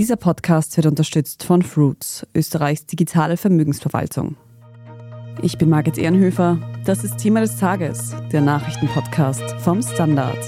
Dieser 0.00 0.16
Podcast 0.16 0.78
wird 0.78 0.86
unterstützt 0.86 1.42
von 1.42 1.60
Fruits, 1.60 2.26
Österreichs 2.34 2.86
digitale 2.86 3.36
Vermögensverwaltung. 3.36 4.36
Ich 5.42 5.58
bin 5.58 5.68
Margit 5.68 5.98
Ehrenhöfer. 5.98 6.56
Das 6.86 7.04
ist 7.04 7.18
Thema 7.18 7.40
des 7.42 7.58
Tages, 7.58 8.14
der 8.32 8.40
Nachrichtenpodcast 8.40 9.42
vom 9.58 9.82
Standard. 9.82 10.38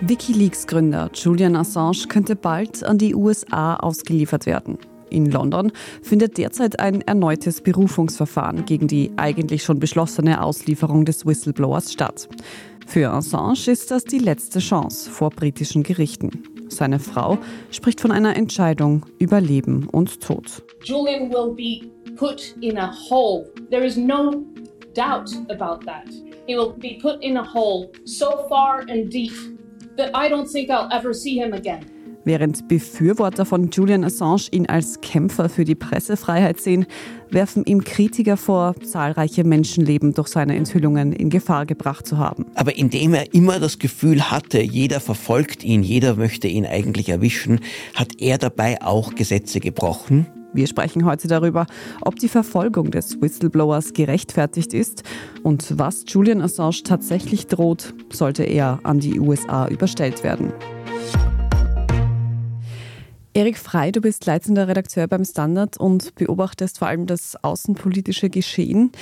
Wikileaks-Gründer 0.00 1.10
Julian 1.12 1.56
Assange 1.56 2.06
könnte 2.08 2.34
bald 2.34 2.82
an 2.82 2.96
die 2.96 3.14
USA 3.14 3.76
ausgeliefert 3.76 4.46
werden. 4.46 4.78
In 5.10 5.26
London 5.30 5.72
findet 6.02 6.38
derzeit 6.38 6.78
ein 6.78 7.02
erneutes 7.02 7.60
Berufungsverfahren 7.60 8.64
gegen 8.64 8.86
die 8.86 9.10
eigentlich 9.16 9.64
schon 9.64 9.80
beschlossene 9.80 10.42
Auslieferung 10.42 11.04
des 11.04 11.26
Whistleblowers 11.26 11.92
statt. 11.92 12.28
Für 12.90 13.12
Assange 13.12 13.70
ist 13.70 13.92
das 13.92 14.02
die 14.02 14.18
letzte 14.18 14.58
Chance 14.58 15.08
vor 15.08 15.30
britischen 15.30 15.84
Gerichten. 15.84 16.42
Seine 16.66 16.98
Frau 16.98 17.38
spricht 17.70 18.00
von 18.00 18.10
einer 18.10 18.36
Entscheidung 18.36 19.06
über 19.20 19.40
Leben 19.40 19.86
und 19.86 20.20
Tod. 20.20 20.64
Julian 20.82 21.30
will 21.30 21.54
be 21.54 21.88
put 22.16 22.56
in 22.60 22.76
a 22.78 22.92
hole. 23.08 23.48
There 23.70 23.86
is 23.86 23.96
no 23.96 24.44
doubt 24.96 25.30
about 25.50 25.86
that. 25.86 26.08
He 26.48 26.56
will 26.56 26.72
be 26.76 26.98
put 27.00 27.22
in 27.22 27.36
a 27.36 27.54
hole 27.54 27.92
so 28.06 28.48
far 28.48 28.80
and 28.88 29.08
deep 29.08 29.34
that 29.96 30.10
I 30.12 30.28
don't 30.28 30.50
think 30.50 30.68
I'll 30.68 30.92
ever 30.92 31.14
see 31.14 31.38
him 31.38 31.52
again. 31.52 31.99
Während 32.24 32.68
Befürworter 32.68 33.46
von 33.46 33.70
Julian 33.70 34.04
Assange 34.04 34.48
ihn 34.50 34.66
als 34.66 35.00
Kämpfer 35.00 35.48
für 35.48 35.64
die 35.64 35.74
Pressefreiheit 35.74 36.60
sehen, 36.60 36.86
werfen 37.30 37.64
ihm 37.64 37.82
Kritiker 37.82 38.36
vor, 38.36 38.74
zahlreiche 38.84 39.42
Menschenleben 39.42 40.12
durch 40.12 40.28
seine 40.28 40.54
Enthüllungen 40.56 41.12
in 41.12 41.30
Gefahr 41.30 41.64
gebracht 41.64 42.06
zu 42.06 42.18
haben. 42.18 42.44
Aber 42.54 42.76
indem 42.76 43.14
er 43.14 43.32
immer 43.32 43.58
das 43.58 43.78
Gefühl 43.78 44.30
hatte, 44.30 44.60
jeder 44.60 45.00
verfolgt 45.00 45.64
ihn, 45.64 45.82
jeder 45.82 46.16
möchte 46.16 46.46
ihn 46.46 46.66
eigentlich 46.66 47.08
erwischen, 47.08 47.60
hat 47.94 48.20
er 48.20 48.36
dabei 48.36 48.82
auch 48.82 49.14
Gesetze 49.14 49.60
gebrochen. 49.60 50.26
Wir 50.52 50.66
sprechen 50.66 51.04
heute 51.04 51.28
darüber, 51.28 51.66
ob 52.02 52.16
die 52.16 52.28
Verfolgung 52.28 52.90
des 52.90 53.22
Whistleblowers 53.22 53.92
gerechtfertigt 53.92 54.74
ist 54.74 55.04
und 55.42 55.78
was 55.78 56.04
Julian 56.08 56.42
Assange 56.42 56.82
tatsächlich 56.84 57.46
droht, 57.46 57.94
sollte 58.12 58.42
er 58.42 58.80
an 58.82 58.98
die 58.98 59.20
USA 59.20 59.68
überstellt 59.68 60.24
werden. 60.24 60.52
Erik 63.40 63.56
Frei, 63.56 63.90
du 63.90 64.02
bist 64.02 64.26
leitender 64.26 64.68
Redakteur 64.68 65.08
beim 65.08 65.24
Standard 65.24 65.78
und 65.78 66.14
beobachtest 66.14 66.78
vor 66.78 66.88
allem 66.88 67.06
das 67.06 67.42
außenpolitische 67.42 68.28
Geschehen. 68.28 68.92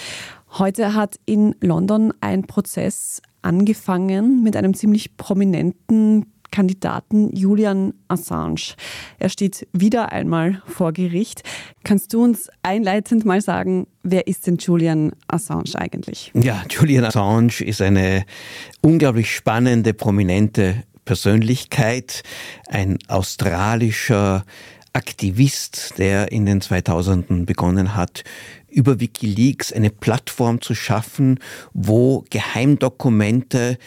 Heute 0.58 0.94
hat 0.94 1.16
in 1.26 1.56
London 1.60 2.14
ein 2.20 2.44
Prozess 2.44 3.20
angefangen 3.42 4.44
mit 4.44 4.54
einem 4.54 4.74
ziemlich 4.74 5.16
prominenten 5.16 6.26
Kandidaten 6.52 7.34
Julian 7.34 7.94
Assange. 8.06 8.74
Er 9.18 9.28
steht 9.28 9.66
wieder 9.72 10.12
einmal 10.12 10.62
vor 10.66 10.92
Gericht. 10.92 11.42
Kannst 11.82 12.12
du 12.12 12.22
uns 12.22 12.48
einleitend 12.62 13.24
mal 13.24 13.40
sagen, 13.40 13.86
wer 14.02 14.28
ist 14.28 14.46
denn 14.46 14.56
Julian 14.58 15.12
Assange 15.26 15.74
eigentlich? 15.74 16.30
Ja, 16.34 16.62
Julian 16.70 17.04
Assange 17.04 17.60
ist 17.60 17.82
eine 17.82 18.24
unglaublich 18.82 19.34
spannende, 19.34 19.94
prominente 19.94 20.84
Persönlichkeit, 21.08 22.22
ein 22.66 22.98
australischer 23.08 24.44
Aktivist, 24.92 25.94
der 25.96 26.30
in 26.32 26.44
den 26.44 26.60
2000ern 26.60 27.46
begonnen 27.46 27.96
hat, 27.96 28.24
über 28.68 29.00
Wikileaks 29.00 29.72
eine 29.72 29.88
Plattform 29.88 30.60
zu 30.60 30.74
schaffen, 30.74 31.38
wo 31.72 32.26
Geheimdokumente 32.28 33.78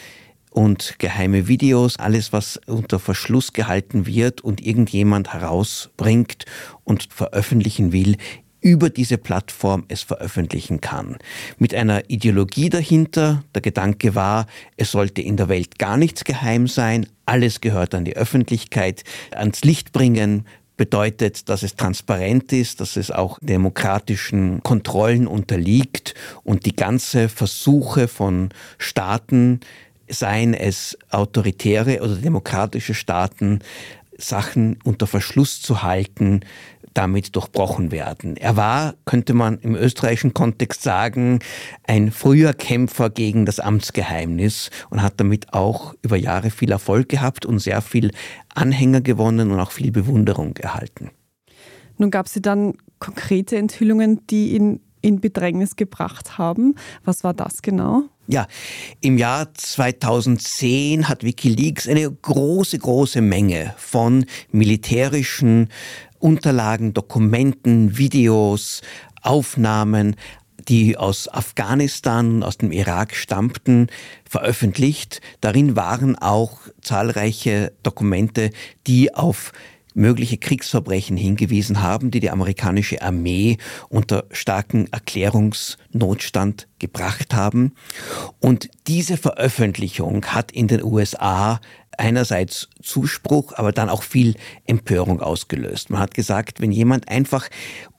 und 0.50 0.96
geheime 0.98 1.46
Videos, 1.46 1.96
alles 1.96 2.32
was 2.32 2.58
unter 2.66 2.98
Verschluss 2.98 3.52
gehalten 3.52 4.04
wird 4.04 4.40
und 4.40 4.60
irgendjemand 4.60 5.32
herausbringt 5.32 6.44
und 6.82 7.06
veröffentlichen 7.12 7.92
will, 7.92 8.16
über 8.62 8.88
diese 8.88 9.18
Plattform 9.18 9.84
es 9.88 10.02
veröffentlichen 10.02 10.80
kann. 10.80 11.18
Mit 11.58 11.74
einer 11.74 12.08
Ideologie 12.08 12.70
dahinter. 12.70 13.44
Der 13.54 13.60
Gedanke 13.60 14.14
war, 14.14 14.46
es 14.76 14.92
sollte 14.92 15.20
in 15.20 15.36
der 15.36 15.48
Welt 15.48 15.78
gar 15.78 15.96
nichts 15.96 16.24
geheim 16.24 16.68
sein. 16.68 17.06
Alles 17.26 17.60
gehört 17.60 17.94
an 17.94 18.04
die 18.04 18.16
Öffentlichkeit, 18.16 19.04
ans 19.32 19.62
Licht 19.62 19.92
bringen, 19.92 20.46
bedeutet, 20.76 21.48
dass 21.48 21.62
es 21.62 21.76
transparent 21.76 22.52
ist, 22.52 22.80
dass 22.80 22.96
es 22.96 23.10
auch 23.10 23.38
demokratischen 23.40 24.62
Kontrollen 24.62 25.26
unterliegt 25.26 26.14
und 26.44 26.66
die 26.66 26.74
ganze 26.74 27.28
Versuche 27.28 28.08
von 28.08 28.50
Staaten, 28.78 29.60
seien 30.08 30.54
es 30.54 30.98
autoritäre 31.10 32.00
oder 32.00 32.16
demokratische 32.16 32.94
Staaten, 32.94 33.60
Sachen 34.18 34.78
unter 34.84 35.06
Verschluss 35.06 35.60
zu 35.62 35.82
halten, 35.82 36.40
damit 36.94 37.34
durchbrochen 37.36 37.90
werden. 37.90 38.36
Er 38.36 38.56
war, 38.56 38.94
könnte 39.04 39.34
man 39.34 39.58
im 39.58 39.74
österreichischen 39.74 40.34
Kontext 40.34 40.82
sagen, 40.82 41.40
ein 41.84 42.10
früher 42.10 42.52
Kämpfer 42.52 43.10
gegen 43.10 43.46
das 43.46 43.60
Amtsgeheimnis 43.60 44.70
und 44.90 45.02
hat 45.02 45.14
damit 45.18 45.52
auch 45.52 45.94
über 46.02 46.16
Jahre 46.16 46.50
viel 46.50 46.70
Erfolg 46.70 47.08
gehabt 47.08 47.46
und 47.46 47.58
sehr 47.58 47.82
viel 47.82 48.10
Anhänger 48.54 49.00
gewonnen 49.00 49.50
und 49.50 49.60
auch 49.60 49.72
viel 49.72 49.92
Bewunderung 49.92 50.56
erhalten. 50.56 51.10
Nun 51.98 52.10
gab 52.10 52.26
es 52.26 52.38
dann 52.40 52.74
konkrete 52.98 53.56
Enthüllungen, 53.56 54.26
die 54.28 54.54
ihn 54.54 54.80
in 55.02 55.20
Bedrängnis 55.20 55.76
gebracht 55.76 56.38
haben. 56.38 56.76
Was 57.04 57.24
war 57.24 57.34
das 57.34 57.62
genau? 57.62 58.04
Ja, 58.28 58.46
im 59.00 59.18
Jahr 59.18 59.52
2010 59.52 61.08
hat 61.08 61.24
Wikileaks 61.24 61.88
eine 61.88 62.10
große, 62.10 62.78
große 62.78 63.20
Menge 63.20 63.74
von 63.76 64.24
militärischen 64.52 65.68
Unterlagen, 66.22 66.94
Dokumenten, 66.94 67.98
Videos, 67.98 68.80
Aufnahmen, 69.22 70.16
die 70.68 70.96
aus 70.96 71.28
Afghanistan, 71.28 72.42
aus 72.42 72.58
dem 72.58 72.70
Irak 72.72 73.14
stammten, 73.14 73.88
veröffentlicht. 74.28 75.20
Darin 75.40 75.74
waren 75.76 76.16
auch 76.16 76.60
zahlreiche 76.80 77.72
Dokumente, 77.82 78.50
die 78.86 79.14
auf 79.14 79.52
mögliche 79.94 80.38
Kriegsverbrechen 80.38 81.16
hingewiesen 81.16 81.82
haben, 81.82 82.10
die 82.10 82.20
die 82.20 82.30
amerikanische 82.30 83.02
Armee 83.02 83.58
unter 83.88 84.24
starken 84.30 84.90
Erklärungsnotstand 84.90 86.68
gebracht 86.78 87.34
haben. 87.34 87.72
Und 88.40 88.70
diese 88.86 89.16
Veröffentlichung 89.16 90.24
hat 90.26 90.50
in 90.52 90.68
den 90.68 90.82
USA 90.82 91.60
einerseits 91.98 92.68
Zuspruch, 92.82 93.52
aber 93.54 93.72
dann 93.72 93.88
auch 93.88 94.02
viel 94.02 94.34
Empörung 94.66 95.20
ausgelöst. 95.20 95.90
Man 95.90 96.00
hat 96.00 96.14
gesagt, 96.14 96.60
wenn 96.60 96.72
jemand 96.72 97.08
einfach 97.08 97.48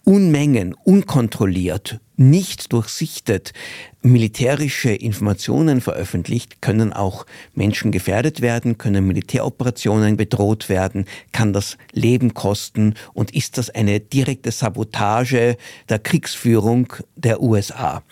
Unmengen, 0.05 0.73
unkontrolliert, 0.73 2.01
nicht 2.17 2.73
durchsichtet 2.73 3.53
militärische 4.01 4.91
Informationen 4.91 5.79
veröffentlicht, 5.79 6.61
können 6.61 6.91
auch 6.91 7.25
Menschen 7.53 7.91
gefährdet 7.93 8.41
werden, 8.41 8.77
können 8.77 9.07
Militäroperationen 9.07 10.17
bedroht 10.17 10.67
werden, 10.67 11.05
kann 11.31 11.53
das 11.53 11.77
Leben 11.93 12.33
kosten 12.33 12.95
und 13.13 13.33
ist 13.33 13.57
das 13.57 13.69
eine 13.69 14.01
direkte 14.01 14.51
Sabotage 14.51 15.55
der 15.87 15.99
Kriegsführung 15.99 16.91
der 17.15 17.41
USA. 17.41 18.03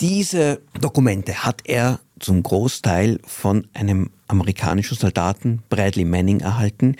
Diese 0.00 0.62
Dokumente 0.80 1.44
hat 1.44 1.62
er 1.64 2.00
zum 2.22 2.42
Großteil 2.42 3.18
von 3.26 3.66
einem 3.74 4.10
amerikanischen 4.28 4.96
Soldaten, 4.96 5.62
Bradley 5.68 6.04
Manning, 6.04 6.40
erhalten, 6.40 6.96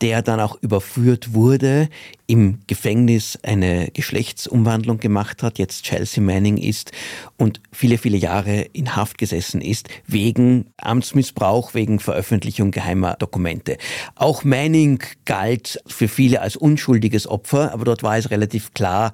der 0.00 0.22
dann 0.22 0.40
auch 0.40 0.56
überführt 0.62 1.34
wurde, 1.34 1.88
im 2.26 2.60
Gefängnis 2.66 3.38
eine 3.42 3.90
Geschlechtsumwandlung 3.92 4.98
gemacht 4.98 5.42
hat, 5.42 5.58
jetzt 5.58 5.84
Chelsea 5.84 6.22
Manning 6.22 6.56
ist 6.56 6.92
und 7.36 7.60
viele, 7.70 7.98
viele 7.98 8.16
Jahre 8.16 8.62
in 8.72 8.96
Haft 8.96 9.18
gesessen 9.18 9.60
ist, 9.60 9.88
wegen 10.06 10.72
Amtsmissbrauch, 10.78 11.74
wegen 11.74 11.98
Veröffentlichung 11.98 12.70
geheimer 12.70 13.16
Dokumente. 13.18 13.76
Auch 14.14 14.44
Manning 14.44 15.02
galt 15.26 15.82
für 15.86 16.08
viele 16.08 16.40
als 16.40 16.56
unschuldiges 16.56 17.26
Opfer, 17.26 17.72
aber 17.74 17.84
dort 17.84 18.02
war 18.02 18.16
es 18.16 18.30
relativ 18.30 18.72
klar, 18.72 19.12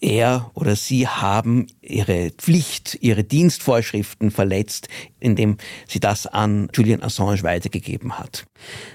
er 0.00 0.50
oder 0.54 0.76
sie 0.76 1.06
haben 1.06 1.66
ihre 1.82 2.30
Pflicht, 2.30 2.98
ihre 3.00 3.24
Dienstvorschriften 3.24 4.30
verletzt, 4.30 4.88
indem 5.18 5.58
sie 5.86 6.00
das 6.00 6.26
an 6.26 6.68
Julian 6.72 7.02
Assange 7.02 7.42
weitergegeben 7.42 8.18
hat. 8.18 8.46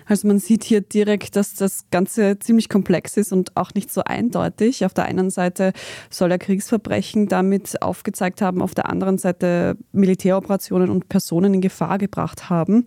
Also 0.05 0.27
man 0.27 0.39
sieht 0.39 0.63
hier 0.63 0.81
direkt, 0.81 1.35
dass 1.35 1.53
das 1.53 1.85
Ganze 1.91 2.39
ziemlich 2.39 2.69
komplex 2.69 3.17
ist 3.17 3.31
und 3.31 3.55
auch 3.55 3.73
nicht 3.73 3.91
so 3.91 4.03
eindeutig. 4.03 4.85
Auf 4.85 4.93
der 4.93 5.05
einen 5.05 5.29
Seite 5.29 5.73
soll 6.09 6.31
er 6.31 6.39
Kriegsverbrechen 6.39 7.27
damit 7.27 7.81
aufgezeigt 7.81 8.41
haben, 8.41 8.61
auf 8.61 8.73
der 8.73 8.89
anderen 8.89 9.17
Seite 9.17 9.77
Militäroperationen 9.91 10.89
und 10.89 11.09
Personen 11.09 11.53
in 11.53 11.61
Gefahr 11.61 11.97
gebracht 11.97 12.49
haben. 12.49 12.83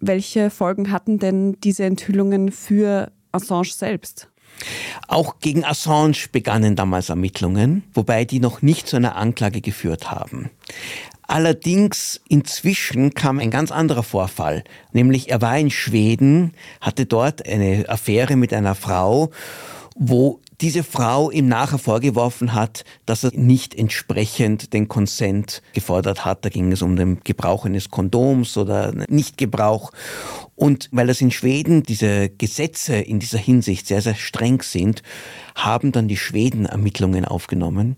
Welche 0.00 0.50
Folgen 0.50 0.92
hatten 0.92 1.18
denn 1.18 1.56
diese 1.64 1.84
Enthüllungen 1.84 2.52
für 2.52 3.10
Assange 3.32 3.72
selbst? 3.72 4.28
Auch 5.06 5.40
gegen 5.40 5.64
Assange 5.64 6.26
begannen 6.32 6.76
damals 6.76 7.08
Ermittlungen, 7.08 7.84
wobei 7.94 8.24
die 8.24 8.40
noch 8.40 8.62
nicht 8.62 8.88
zu 8.88 8.96
einer 8.96 9.16
Anklage 9.16 9.60
geführt 9.60 10.10
haben. 10.10 10.50
Allerdings 11.22 12.20
inzwischen 12.28 13.12
kam 13.12 13.38
ein 13.38 13.50
ganz 13.50 13.70
anderer 13.70 14.02
Vorfall, 14.02 14.64
nämlich 14.92 15.30
er 15.30 15.42
war 15.42 15.58
in 15.58 15.70
Schweden, 15.70 16.52
hatte 16.80 17.04
dort 17.04 17.46
eine 17.46 17.86
Affäre 17.88 18.36
mit 18.36 18.54
einer 18.54 18.74
Frau, 18.74 19.30
wo 19.94 20.40
diese 20.60 20.82
Frau 20.82 21.30
ihm 21.30 21.46
nachher 21.46 21.78
vorgeworfen 21.78 22.52
hat, 22.52 22.84
dass 23.06 23.22
er 23.22 23.32
nicht 23.34 23.74
entsprechend 23.74 24.72
den 24.72 24.88
Consent 24.88 25.62
gefordert 25.72 26.24
hat. 26.24 26.44
Da 26.44 26.48
ging 26.48 26.72
es 26.72 26.82
um 26.82 26.96
den 26.96 27.20
Gebrauch 27.20 27.64
eines 27.64 27.90
Kondoms 27.90 28.56
oder 28.56 28.92
Nichtgebrauch. 29.08 29.92
Und 30.56 30.88
weil 30.90 31.10
es 31.10 31.20
in 31.20 31.30
Schweden 31.30 31.84
diese 31.84 32.28
Gesetze 32.28 32.96
in 32.96 33.20
dieser 33.20 33.38
Hinsicht 33.38 33.86
sehr, 33.86 34.02
sehr 34.02 34.16
streng 34.16 34.62
sind, 34.62 35.02
haben 35.54 35.92
dann 35.92 36.08
die 36.08 36.16
Schweden 36.16 36.66
Ermittlungen 36.66 37.24
aufgenommen. 37.24 37.96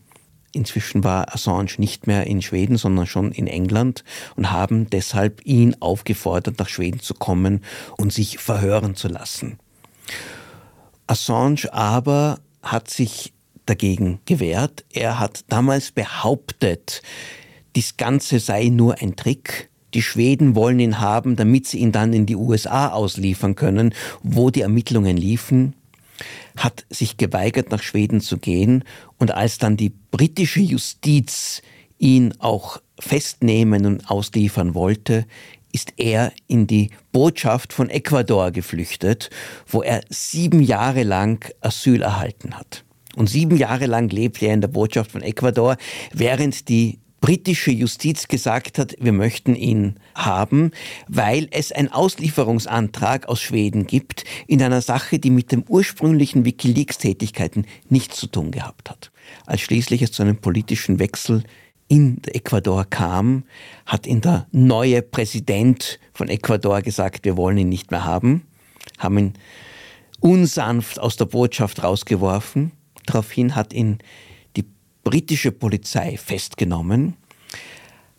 Inzwischen 0.53 1.05
war 1.05 1.33
Assange 1.33 1.71
nicht 1.79 2.07
mehr 2.07 2.27
in 2.27 2.43
Schweden, 2.43 2.77
sondern 2.77 3.07
schon 3.07 3.31
in 3.33 3.47
England 3.47 4.05
und 4.37 4.51
haben 4.51 4.91
deshalb 4.91 5.47
ihn 5.47 5.77
aufgefordert, 5.81 6.59
nach 6.59 6.69
Schweden 6.69 7.01
zu 7.01 7.15
kommen 7.15 7.63
und 7.97 8.13
sich 8.13 8.39
verhören 8.39 8.97
zu 8.97 9.09
lassen. 9.09 9.59
Assange 11.07 11.73
aber 11.73 12.39
hat 12.63 12.91
sich 12.91 13.33
dagegen 13.67 14.21
gewehrt. 14.25 14.85
Er 14.93 15.19
hat 15.19 15.45
damals 15.49 15.93
behauptet, 15.93 17.03
dies 17.77 17.97
Ganze 17.97 18.41
sei 18.41 18.67
nur 18.67 19.01
ein 19.01 19.17
Trick. 19.17 19.71
Die 19.95 20.03
Schweden 20.03 20.55
wollen 20.55 20.81
ihn 20.81 21.01
haben, 21.01 21.37
damit 21.37 21.67
sie 21.67 21.79
ihn 21.79 21.93
dann 21.93 22.13
in 22.13 22.27
die 22.27 22.37
USA 22.37 22.89
ausliefern 22.89 23.55
können, 23.55 23.95
wo 24.23 24.51
die 24.51 24.61
Ermittlungen 24.61 25.17
liefen, 25.17 25.75
hat 26.57 26.85
sich 26.91 27.17
geweigert, 27.17 27.71
nach 27.71 27.83
Schweden 27.83 28.21
zu 28.21 28.39
gehen. 28.39 28.85
Und 29.19 29.33
als 29.33 29.59
dann 29.59 29.77
die 29.77 29.93
britische 30.11 30.61
Justiz 30.61 31.63
ihn 31.99 32.35
auch 32.39 32.81
festnehmen 32.99 33.87
und 33.87 34.11
ausliefern 34.11 34.75
wollte, 34.75 35.27
ist 35.73 35.95
er 35.97 36.33
in 36.47 36.67
die 36.67 36.91
Botschaft 37.13 37.73
von 37.73 37.91
Ecuador 37.91 38.51
geflüchtet, 38.51 39.31
wo 39.67 39.83
er 39.83 40.03
sieben 40.09 40.61
Jahre 40.61 41.03
lang 41.03 41.45
Asyl 41.61 42.03
erhalten 42.03 42.57
hat. 42.57 42.85
Und 43.17 43.29
sieben 43.29 43.57
Jahre 43.57 43.87
lang 43.87 44.11
lebt 44.11 44.43
er 44.43 44.55
in 44.55 44.61
der 44.61 44.69
Botschaft 44.69 45.13
von 45.13 45.23
Ecuador, 45.23 45.77
während 46.13 46.69
die 46.69 46.99
britische 47.21 47.71
Justiz 47.71 48.29
gesagt 48.29 48.79
hat, 48.79 48.97
wir 48.99 49.13
möchten 49.13 49.55
ihn 49.55 49.97
haben, 50.15 50.71
weil 51.07 51.49
es 51.51 51.71
einen 51.71 51.89
Auslieferungsantrag 51.89 53.29
aus 53.29 53.41
Schweden 53.43 53.87
gibt 53.87 54.25
in 54.47 54.63
einer 54.63 54.81
Sache, 54.81 55.19
die 55.19 55.31
mit 55.31 55.53
dem 55.53 55.65
ursprünglichen 55.69 56.45
Wikileaks-Tätigkeiten 56.45 57.67
nichts 57.89 58.17
zu 58.17 58.27
tun 58.27 58.51
gehabt 58.51 58.91
hat. 58.91 59.11
Als 59.47 59.61
schließlich 59.61 60.03
es 60.03 60.13
zu 60.13 60.23
einem 60.23 60.39
politischen 60.39 60.99
Wechsel 60.99 61.45
in 61.91 62.23
Ecuador 62.29 62.85
kam, 62.89 63.43
hat 63.85 64.07
ihn 64.07 64.21
der 64.21 64.47
neue 64.53 65.03
Präsident 65.03 65.99
von 66.15 66.29
Ecuador 66.29 66.83
gesagt, 66.83 67.25
wir 67.25 67.37
wollen 67.37 67.59
ihn 67.59 67.69
nicht 67.69 67.91
mehr 67.91 68.05
haben, 68.05 68.47
haben 68.99 69.19
ihn 69.19 69.33
unsanft 70.21 71.01
aus 71.01 71.17
der 71.17 71.25
Botschaft 71.25 71.83
rausgeworfen. 71.83 72.71
Daraufhin 73.07 73.57
hat 73.57 73.73
ihn 73.73 73.99
die 74.57 74.65
britische 75.03 75.51
Polizei 75.51 76.17
festgenommen, 76.17 77.17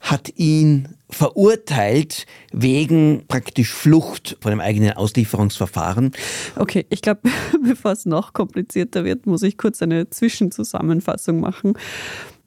hat 0.01 0.33
ihn 0.35 0.89
verurteilt 1.09 2.25
wegen 2.51 3.23
praktisch 3.29 3.71
Flucht 3.71 4.37
von 4.41 4.51
dem 4.51 4.59
eigenen 4.59 4.93
Auslieferungsverfahren. 4.93 6.11
Okay, 6.57 6.85
ich 6.89 7.01
glaube, 7.01 7.21
bevor 7.63 7.93
es 7.93 8.05
noch 8.05 8.33
komplizierter 8.33 9.05
wird, 9.05 9.27
muss 9.27 9.43
ich 9.43 9.57
kurz 9.57 9.81
eine 9.81 10.09
Zwischenzusammenfassung 10.09 11.39
machen. 11.39 11.77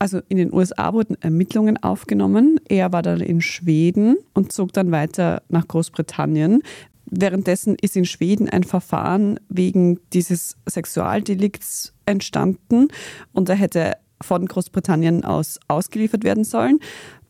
Also 0.05 0.21
in 0.29 0.37
den 0.37 0.53
USA 0.53 0.93
wurden 0.93 1.17
Ermittlungen 1.23 1.83
aufgenommen. 1.83 2.61
Er 2.69 2.93
war 2.93 3.01
dann 3.01 3.21
in 3.21 3.41
Schweden 3.41 4.19
und 4.35 4.53
zog 4.53 4.71
dann 4.75 4.93
weiter 4.93 5.43
nach 5.49 5.67
Großbritannien. 5.67 6.61
Währenddessen 7.06 7.75
ist 7.81 7.97
in 7.97 8.05
Schweden 8.05 8.51
ein 8.51 8.65
Verfahren 8.65 9.41
wegen 9.49 9.99
dieses 10.12 10.59
Sexualdelikts 10.69 11.95
entstanden 12.05 12.89
und 13.33 13.49
er 13.49 13.55
hätte 13.55 13.95
von 14.21 14.45
Großbritannien 14.45 15.25
aus 15.25 15.59
ausgeliefert 15.69 16.23
werden 16.23 16.45
sollen. 16.45 16.81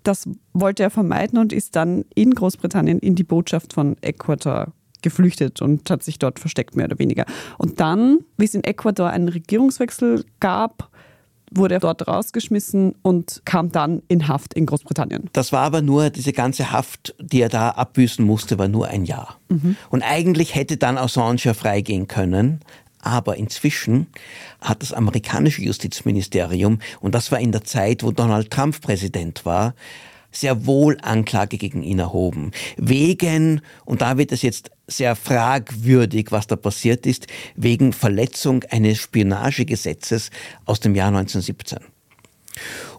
Das 0.02 0.28
wollte 0.52 0.82
er 0.82 0.90
vermeiden 0.90 1.38
und 1.38 1.52
ist 1.52 1.76
dann 1.76 2.04
in 2.16 2.34
Großbritannien 2.34 2.98
in 2.98 3.14
die 3.14 3.22
Botschaft 3.22 3.72
von 3.72 3.96
Ecuador 4.00 4.72
geflüchtet 5.00 5.62
und 5.62 5.88
hat 5.90 6.02
sich 6.02 6.18
dort 6.18 6.40
versteckt, 6.40 6.74
mehr 6.74 6.86
oder 6.86 6.98
weniger. 6.98 7.24
Und 7.56 7.78
dann, 7.78 8.24
wie 8.36 8.46
es 8.46 8.54
in 8.54 8.64
Ecuador 8.64 9.10
einen 9.10 9.28
Regierungswechsel 9.28 10.24
gab, 10.40 10.90
wurde 11.56 11.74
er 11.74 11.80
dort 11.80 12.06
rausgeschmissen 12.06 12.94
und 13.02 13.42
kam 13.44 13.72
dann 13.72 14.02
in 14.08 14.28
Haft 14.28 14.54
in 14.54 14.66
Großbritannien. 14.66 15.30
Das 15.32 15.52
war 15.52 15.62
aber 15.62 15.82
nur, 15.82 16.10
diese 16.10 16.32
ganze 16.32 16.72
Haft, 16.72 17.14
die 17.20 17.40
er 17.40 17.48
da 17.48 17.70
abbüßen 17.70 18.24
musste, 18.24 18.58
war 18.58 18.68
nur 18.68 18.88
ein 18.88 19.04
Jahr. 19.04 19.38
Mhm. 19.48 19.76
Und 19.90 20.02
eigentlich 20.02 20.54
hätte 20.54 20.76
dann 20.76 20.98
Assange 20.98 21.40
ja 21.42 21.54
freigehen 21.54 22.08
können, 22.08 22.60
aber 23.00 23.36
inzwischen 23.36 24.06
hat 24.60 24.82
das 24.82 24.92
amerikanische 24.92 25.62
Justizministerium, 25.62 26.78
und 27.00 27.14
das 27.14 27.30
war 27.30 27.38
in 27.38 27.52
der 27.52 27.64
Zeit, 27.64 28.02
wo 28.02 28.12
Donald 28.12 28.50
Trump 28.50 28.80
Präsident 28.80 29.44
war, 29.44 29.74
sehr 30.32 30.66
wohl 30.66 30.98
Anklage 31.02 31.58
gegen 31.58 31.82
ihn 31.82 31.98
erhoben. 31.98 32.50
Wegen, 32.76 33.60
und 33.84 34.00
da 34.00 34.18
wird 34.18 34.32
es 34.32 34.42
jetzt 34.42 34.70
sehr 34.86 35.16
fragwürdig, 35.16 36.30
was 36.30 36.46
da 36.46 36.56
passiert 36.56 37.06
ist, 37.06 37.26
wegen 37.56 37.92
Verletzung 37.92 38.64
eines 38.70 38.98
Spionagegesetzes 38.98 40.30
aus 40.64 40.80
dem 40.80 40.94
Jahr 40.94 41.08
1917. 41.08 41.78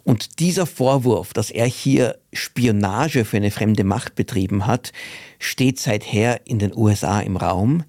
Und 0.04 0.40
dieser 0.40 0.66
Vorwurf, 0.66 1.34
dass 1.34 1.50
er 1.50 1.66
hier 1.66 2.18
Spionage 2.34 3.26
für 3.26 3.38
eine 3.38 3.52
fremde 3.52 3.84
Macht 3.84 4.16
betrieben 4.16 4.68
hat, 4.68 4.92
steht 5.40 5.80
seither 5.80 6.46
in 6.46 6.60
den 6.60 6.76
USA 6.76 7.22
im 7.22 7.38
Raum. 7.38 7.84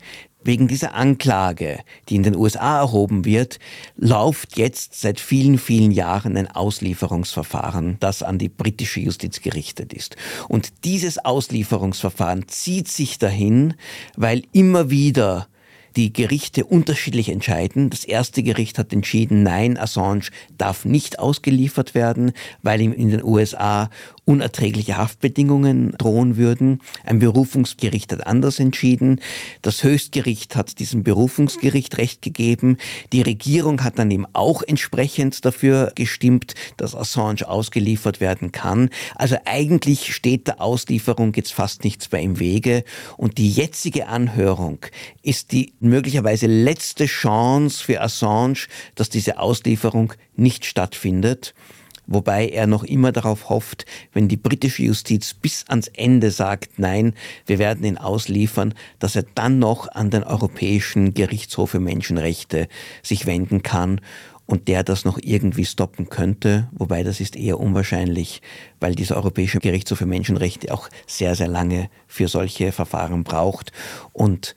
Wegen 0.47 0.69
dieser 0.69 0.95
Anklage, 0.95 1.81
die 2.09 2.15
in 2.15 2.23
den 2.23 2.37
USA 2.37 2.79
erhoben 2.79 3.25
wird, 3.25 3.59
läuft 3.97 4.57
jetzt 4.57 4.95
seit 4.95 5.19
vielen, 5.19 5.59
vielen 5.59 5.91
Jahren 5.91 6.37
ein 6.37 6.49
Auslieferungsverfahren, 6.49 7.97
das 7.99 8.23
an 8.23 8.39
die 8.39 8.49
britische 8.49 9.01
Justiz 9.01 9.43
gerichtet 9.43 9.93
ist. 9.93 10.15
Und 10.49 10.85
dieses 10.85 11.19
Auslieferungsverfahren 11.19 12.47
zieht 12.47 12.87
sich 12.87 13.19
dahin, 13.19 13.75
weil 14.17 14.45
immer 14.53 14.89
wieder 14.89 15.49
die 15.97 16.13
Gerichte 16.13 16.65
unterschiedlich 16.65 17.31
entscheiden. 17.31 17.91
Das 17.91 18.05
erste 18.05 18.43
Gericht 18.43 18.79
hat 18.79 18.93
entschieden, 18.93 19.43
nein, 19.43 19.79
Assange 19.79 20.27
darf 20.59 20.85
nicht 20.85 21.19
ausgeliefert 21.19 21.95
werden, 21.95 22.33
weil 22.63 22.81
ihm 22.81 22.93
in 22.93 23.11
den 23.11 23.25
USA 23.25 23.91
unerträgliche 24.27 24.99
Haftbedingungen 24.99 25.93
drohen 25.97 26.37
würden. 26.37 26.83
Ein 27.05 27.21
Berufungsgericht 27.21 28.13
hat 28.13 28.27
anders 28.27 28.59
entschieden. 28.59 29.21
Das 29.63 29.85
Höchstgericht 29.85 30.57
hat 30.57 30.79
diesem 30.81 31.05
Berufungsgericht 31.05 31.97
Recht 31.97 32.23
gegeben. 32.23 32.77
Die 33.13 33.23
Regierung 33.23 33.83
hat 33.85 33.99
dann 33.99 34.11
eben 34.11 34.27
auch 34.33 34.63
entsprechend 34.63 35.45
dafür 35.45 35.93
gestimmt, 35.95 36.55
dass 36.77 36.95
Assange 36.95 37.49
ausgeliefert 37.49 38.21
werden 38.21 38.53
kann. 38.53 38.91
Also 39.15 39.37
eigentlich 39.45 40.13
steht 40.15 40.49
der 40.49 40.61
Auslieferung 40.61 41.33
jetzt 41.35 41.55
fast 41.55 41.85
nichts 41.85 42.09
bei 42.09 42.21
im 42.21 42.41
Wege. 42.41 42.85
Und 43.17 43.39
die 43.39 43.51
jetzige 43.51 44.09
Anhörung 44.09 44.79
ist 45.23 45.53
die 45.53 45.73
möglicherweise 45.89 46.47
letzte 46.47 47.07
Chance 47.07 47.85
für 47.85 48.01
Assange, 48.01 48.67
dass 48.95 49.09
diese 49.09 49.39
Auslieferung 49.39 50.13
nicht 50.37 50.65
stattfindet. 50.65 51.55
Wobei 52.07 52.49
er 52.49 52.69
noch 52.69 52.85
immer 52.85 53.11
darauf 53.11 53.49
hofft, 53.49 53.85
wenn 54.13 54.29
die 54.29 54.37
britische 54.37 54.85
Justiz 54.85 55.35
bis 55.35 55.65
ans 55.69 55.89
Ende 55.89 56.31
sagt, 56.31 56.79
nein, 56.79 57.15
wir 57.47 57.59
werden 57.59 57.85
ihn 57.85 57.99
ausliefern, 57.99 58.75
dass 59.01 59.17
er 59.17 59.25
dann 59.35 59.59
noch 59.59 59.89
an 59.89 60.11
den 60.11 60.23
Europäischen 60.23 61.15
Gerichtshof 61.15 61.71
für 61.71 61.81
Menschenrechte 61.81 62.69
sich 63.03 63.27
wenden 63.27 63.63
kann 63.63 64.01
und 64.47 64.69
der 64.69 64.85
das 64.85 65.05
noch 65.05 65.19
irgendwie 65.21 65.65
stoppen 65.65 66.09
könnte, 66.09 66.69
wobei 66.71 67.03
das 67.03 67.21
ist 67.21 67.35
eher 67.35 67.59
unwahrscheinlich, 67.59 68.41
weil 68.79 68.95
dieser 68.95 69.17
Europäische 69.17 69.59
Gerichtshof 69.59 69.99
für 69.99 70.07
Menschenrechte 70.07 70.73
auch 70.73 70.89
sehr, 71.09 71.35
sehr 71.35 71.49
lange 71.49 71.91
für 72.07 72.29
solche 72.29 72.71
Verfahren 72.71 73.25
braucht. 73.25 73.73
Und 74.13 74.55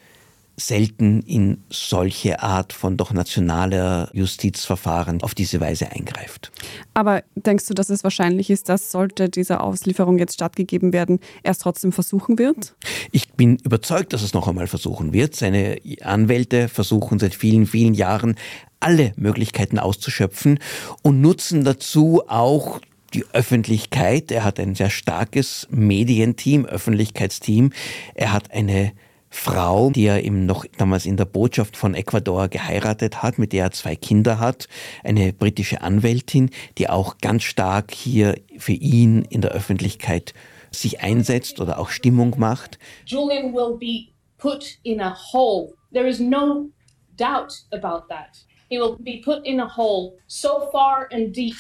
selten 0.60 1.22
in 1.22 1.63
solche 1.70 2.42
Art 2.42 2.74
von 2.74 2.98
doch 2.98 3.13
nationaler 3.13 4.10
Justizverfahren 4.13 5.24
auf 5.24 5.34
diese 5.34 5.60
Weise 5.60 5.92
eingreift. 5.92 6.51
Aber 6.94 7.24
denkst 7.36 7.66
du, 7.68 7.74
dass 7.74 7.89
es 7.89 8.04
wahrscheinlich 8.04 8.50
ist, 8.50 8.70
dass 8.70 8.92
sollte 8.92 9.30
diese 9.30 9.62
Auslieferung 9.62 10.18
jetzt 10.20 10.34
stattgegeben 10.34 10.94
werden, 10.94 11.20
er 11.44 11.51
es 11.51 11.60
trotzdem 11.60 11.92
versuchen 11.92 12.38
wird? 12.38 12.75
Ich 13.12 13.34
bin 13.34 13.58
überzeugt, 13.63 14.13
dass 14.13 14.22
es 14.22 14.34
noch 14.34 14.48
einmal 14.48 14.68
versuchen 14.68 15.13
wird. 15.13 15.36
Seine 15.36 15.78
Anwälte 16.01 16.68
versuchen 16.68 17.20
seit 17.20 17.34
vielen, 17.34 17.66
vielen 17.66 17.94
Jahren 17.94 18.36
alle 18.80 19.13
Möglichkeiten 19.16 19.80
auszuschöpfen 19.80 20.60
und 21.01 21.22
nutzen 21.22 21.63
dazu 21.63 22.24
auch 22.28 22.80
die 23.13 23.25
Öffentlichkeit. 23.34 24.32
Er 24.32 24.44
hat 24.44 24.60
ein 24.60 24.75
sehr 24.75 24.89
starkes 24.89 25.68
Medienteam, 25.72 26.66
Öffentlichkeitsteam. 26.66 27.72
Er 28.13 28.32
hat 28.32 28.51
eine 28.51 28.92
Frau, 29.29 29.91
die 29.91 30.05
er 30.05 30.24
eben 30.24 30.45
noch 30.45 30.65
damals 30.77 31.05
in 31.05 31.17
der 31.17 31.25
Botschaft 31.25 31.77
von 31.77 31.93
Ecuador 31.93 32.48
geheiratet 32.48 33.21
hat, 33.21 33.38
mit 33.38 33.53
der 33.53 33.65
er 33.65 33.71
zwei 33.71 33.95
Kinder 33.95 34.39
hat, 34.39 34.67
eine 35.03 35.33
britische 35.33 35.81
Anwältin, 35.81 36.50
die 36.77 36.89
auch 36.89 37.17
ganz 37.19 37.43
stark 37.43 37.91
hier 37.91 38.36
für 38.57 38.74
ihn 38.74 39.24
in 39.24 39.41
der 39.41 39.51
Öffentlichkeit 39.51 40.33
sich 40.71 41.01
einsetzt 41.01 41.59
oder 41.59 41.79
auch 41.79 41.89
Stimmung 41.89 42.36
macht. 42.38 42.79
Julian 43.05 43.53
will 43.53 43.77
be 43.77 44.12
put 44.38 44.77
in 44.83 45.01
a 45.01 45.15
hole. 45.31 45.74
There 45.93 46.07
is 46.07 46.19
no 46.19 46.69
doubt 47.17 47.53
about 47.71 48.07
that. 48.09 48.45
He 48.69 48.77
will 48.77 48.98
be 49.00 49.21
put 49.24 49.45
in 49.45 49.59
a 49.59 49.77
hole 49.77 50.17
so 50.27 50.69
far 50.71 51.07
and 51.12 51.36
deep 51.36 51.55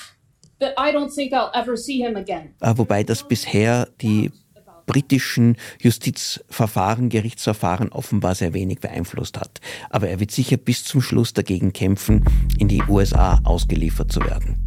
that 0.59 0.73
I 0.77 0.91
don't 0.91 1.11
think 1.13 1.33
I'll 1.33 1.51
ever 1.53 1.75
see 1.75 1.99
him 2.03 2.15
again. 2.15 2.53
Äh, 2.61 2.77
wobei 2.77 3.03
das 3.03 3.27
bisher 3.27 3.87
die 4.01 4.31
britischen 4.89 5.55
Justizverfahren, 5.79 7.09
Gerichtsverfahren 7.09 7.89
offenbar 7.89 8.33
sehr 8.33 8.55
wenig 8.55 8.79
beeinflusst 8.79 9.39
hat. 9.39 9.61
Aber 9.91 10.09
er 10.09 10.19
wird 10.19 10.31
sicher 10.31 10.57
bis 10.57 10.83
zum 10.83 10.99
Schluss 10.99 11.31
dagegen 11.31 11.73
kämpfen, 11.73 12.25
in 12.57 12.67
die 12.67 12.81
USA 12.87 13.39
ausgeliefert 13.43 14.11
zu 14.11 14.19
werden. 14.21 14.57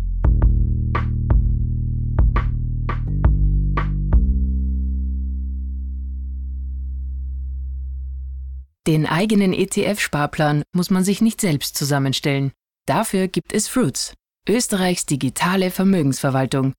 Den 8.86 9.06
eigenen 9.06 9.52
ETF-Sparplan 9.52 10.62
muss 10.72 10.90
man 10.90 11.02
sich 11.02 11.20
nicht 11.20 11.40
selbst 11.40 11.76
zusammenstellen. 11.76 12.52
Dafür 12.86 13.26
gibt 13.26 13.52
es 13.52 13.66
Fruits, 13.66 14.14
Österreichs 14.48 15.04
digitale 15.04 15.72
Vermögensverwaltung. 15.72 16.74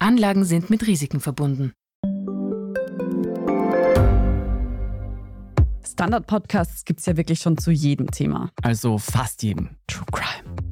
Anlagen 0.00 0.44
sind 0.44 0.68
mit 0.68 0.84
Risiken 0.86 1.20
verbunden. 1.20 1.72
Standard-Podcasts 5.86 6.84
gibt 6.84 7.00
es 7.00 7.06
ja 7.06 7.16
wirklich 7.16 7.38
schon 7.38 7.56
zu 7.56 7.70
jedem 7.70 8.10
Thema. 8.10 8.50
Also 8.62 8.98
fast 8.98 9.44
jedem. 9.44 9.76
True 9.86 10.04
Crime. 10.10 10.71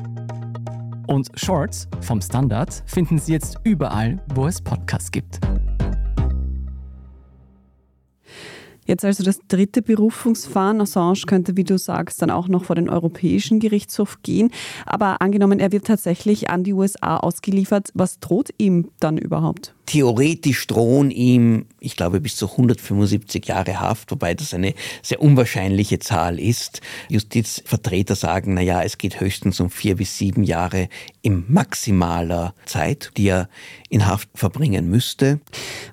Und 1.11 1.27
Shorts 1.35 1.89
vom 1.99 2.21
Standard 2.21 2.83
finden 2.85 3.19
Sie 3.19 3.33
jetzt 3.33 3.57
überall, 3.65 4.23
wo 4.33 4.47
es 4.47 4.61
Podcasts 4.61 5.11
gibt. 5.11 5.41
Jetzt 8.85 9.03
also 9.03 9.21
das 9.21 9.39
dritte 9.49 9.81
Berufungsfahren. 9.81 10.79
Assange 10.79 11.23
könnte, 11.27 11.57
wie 11.57 11.65
du 11.65 11.77
sagst, 11.77 12.21
dann 12.21 12.31
auch 12.31 12.47
noch 12.47 12.63
vor 12.63 12.77
den 12.77 12.89
Europäischen 12.89 13.59
Gerichtshof 13.59 14.21
gehen. 14.23 14.51
Aber 14.85 15.21
angenommen, 15.21 15.59
er 15.59 15.73
wird 15.73 15.85
tatsächlich 15.85 16.49
an 16.49 16.63
die 16.63 16.71
USA 16.71 17.17
ausgeliefert, 17.17 17.89
was 17.93 18.21
droht 18.21 18.51
ihm 18.57 18.89
dann 19.01 19.17
überhaupt? 19.17 19.75
Theoretisch 19.91 20.67
drohen 20.67 21.11
ihm, 21.11 21.65
ich 21.81 21.97
glaube, 21.97 22.21
bis 22.21 22.37
zu 22.37 22.49
175 22.49 23.45
Jahre 23.45 23.81
Haft, 23.81 24.09
wobei 24.11 24.33
das 24.33 24.53
eine 24.53 24.73
sehr 25.01 25.21
unwahrscheinliche 25.21 25.99
Zahl 25.99 26.39
ist. 26.39 26.79
Justizvertreter 27.09 28.15
sagen, 28.15 28.53
na 28.53 28.61
ja, 28.61 28.81
es 28.83 28.97
geht 28.97 29.19
höchstens 29.19 29.59
um 29.59 29.69
vier 29.69 29.97
bis 29.97 30.17
sieben 30.17 30.43
Jahre 30.43 30.87
in 31.21 31.43
maximaler 31.51 32.55
Zeit, 32.65 33.11
die 33.17 33.27
er 33.27 33.49
in 33.89 34.07
Haft 34.07 34.29
verbringen 34.33 34.89
müsste. 34.89 35.41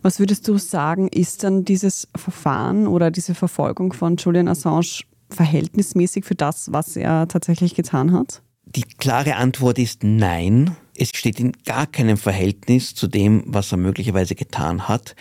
Was 0.03 0.21
würdest 0.21 0.47
du 0.47 0.59
sagen, 0.59 1.09
ist 1.09 1.43
dann 1.43 1.65
dieses 1.65 2.07
Verfahren 2.15 2.87
oder 2.87 3.11
diese 3.11 3.35
Verfolgung 3.35 3.93
von 3.93 4.15
Julian 4.15 4.47
Assange 4.47 5.03
verhältnismäßig 5.29 6.25
für 6.25 6.37
das, 6.37 6.71
was 6.71 6.95
er 6.95 7.27
tatsächlich 7.27 7.75
getan 7.75 8.13
hat? 8.13 8.43
Die 8.77 8.83
klare 8.83 9.37
Antwort 9.37 9.79
ist 9.79 10.05
nein. 10.05 10.77
Es 10.95 11.09
steht 11.15 11.41
in 11.41 11.53
gar 11.65 11.87
keinem 11.87 12.19
Verhältnis 12.19 12.95
zu 12.95 13.07
dem, 13.07 13.43
was 13.47 13.73
er 13.73 13.79
möglicherweise 13.79 14.35
getan 14.35 14.89
hat. 14.89 15.17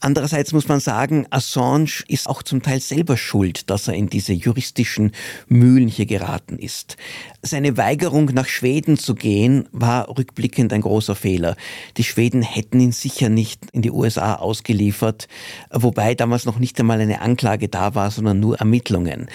Andererseits 0.00 0.52
muss 0.52 0.68
man 0.68 0.78
sagen, 0.78 1.26
Assange 1.30 2.04
ist 2.06 2.28
auch 2.28 2.42
zum 2.42 2.62
Teil 2.62 2.80
selber 2.80 3.16
schuld, 3.16 3.68
dass 3.68 3.88
er 3.88 3.94
in 3.94 4.08
diese 4.08 4.32
juristischen 4.32 5.12
Mühlen 5.48 5.88
hier 5.88 6.06
geraten 6.06 6.58
ist. 6.58 6.96
Seine 7.42 7.76
Weigerung 7.76 8.26
nach 8.26 8.46
Schweden 8.46 8.96
zu 8.96 9.14
gehen 9.14 9.68
war 9.72 10.08
rückblickend 10.16 10.72
ein 10.72 10.82
großer 10.82 11.14
Fehler. 11.14 11.56
Die 11.96 12.04
Schweden 12.04 12.42
hätten 12.42 12.78
ihn 12.80 12.92
sicher 12.92 13.28
nicht 13.28 13.70
in 13.72 13.82
die 13.82 13.90
USA 13.90 14.34
ausgeliefert, 14.34 15.28
wobei 15.70 16.14
damals 16.14 16.44
noch 16.44 16.58
nicht 16.58 16.78
einmal 16.78 17.00
eine 17.00 17.20
Anklage 17.20 17.68
da 17.68 17.94
war, 17.94 18.10
sondern 18.10 18.38
nur 18.38 18.58
Ermittlungen. 18.58 19.28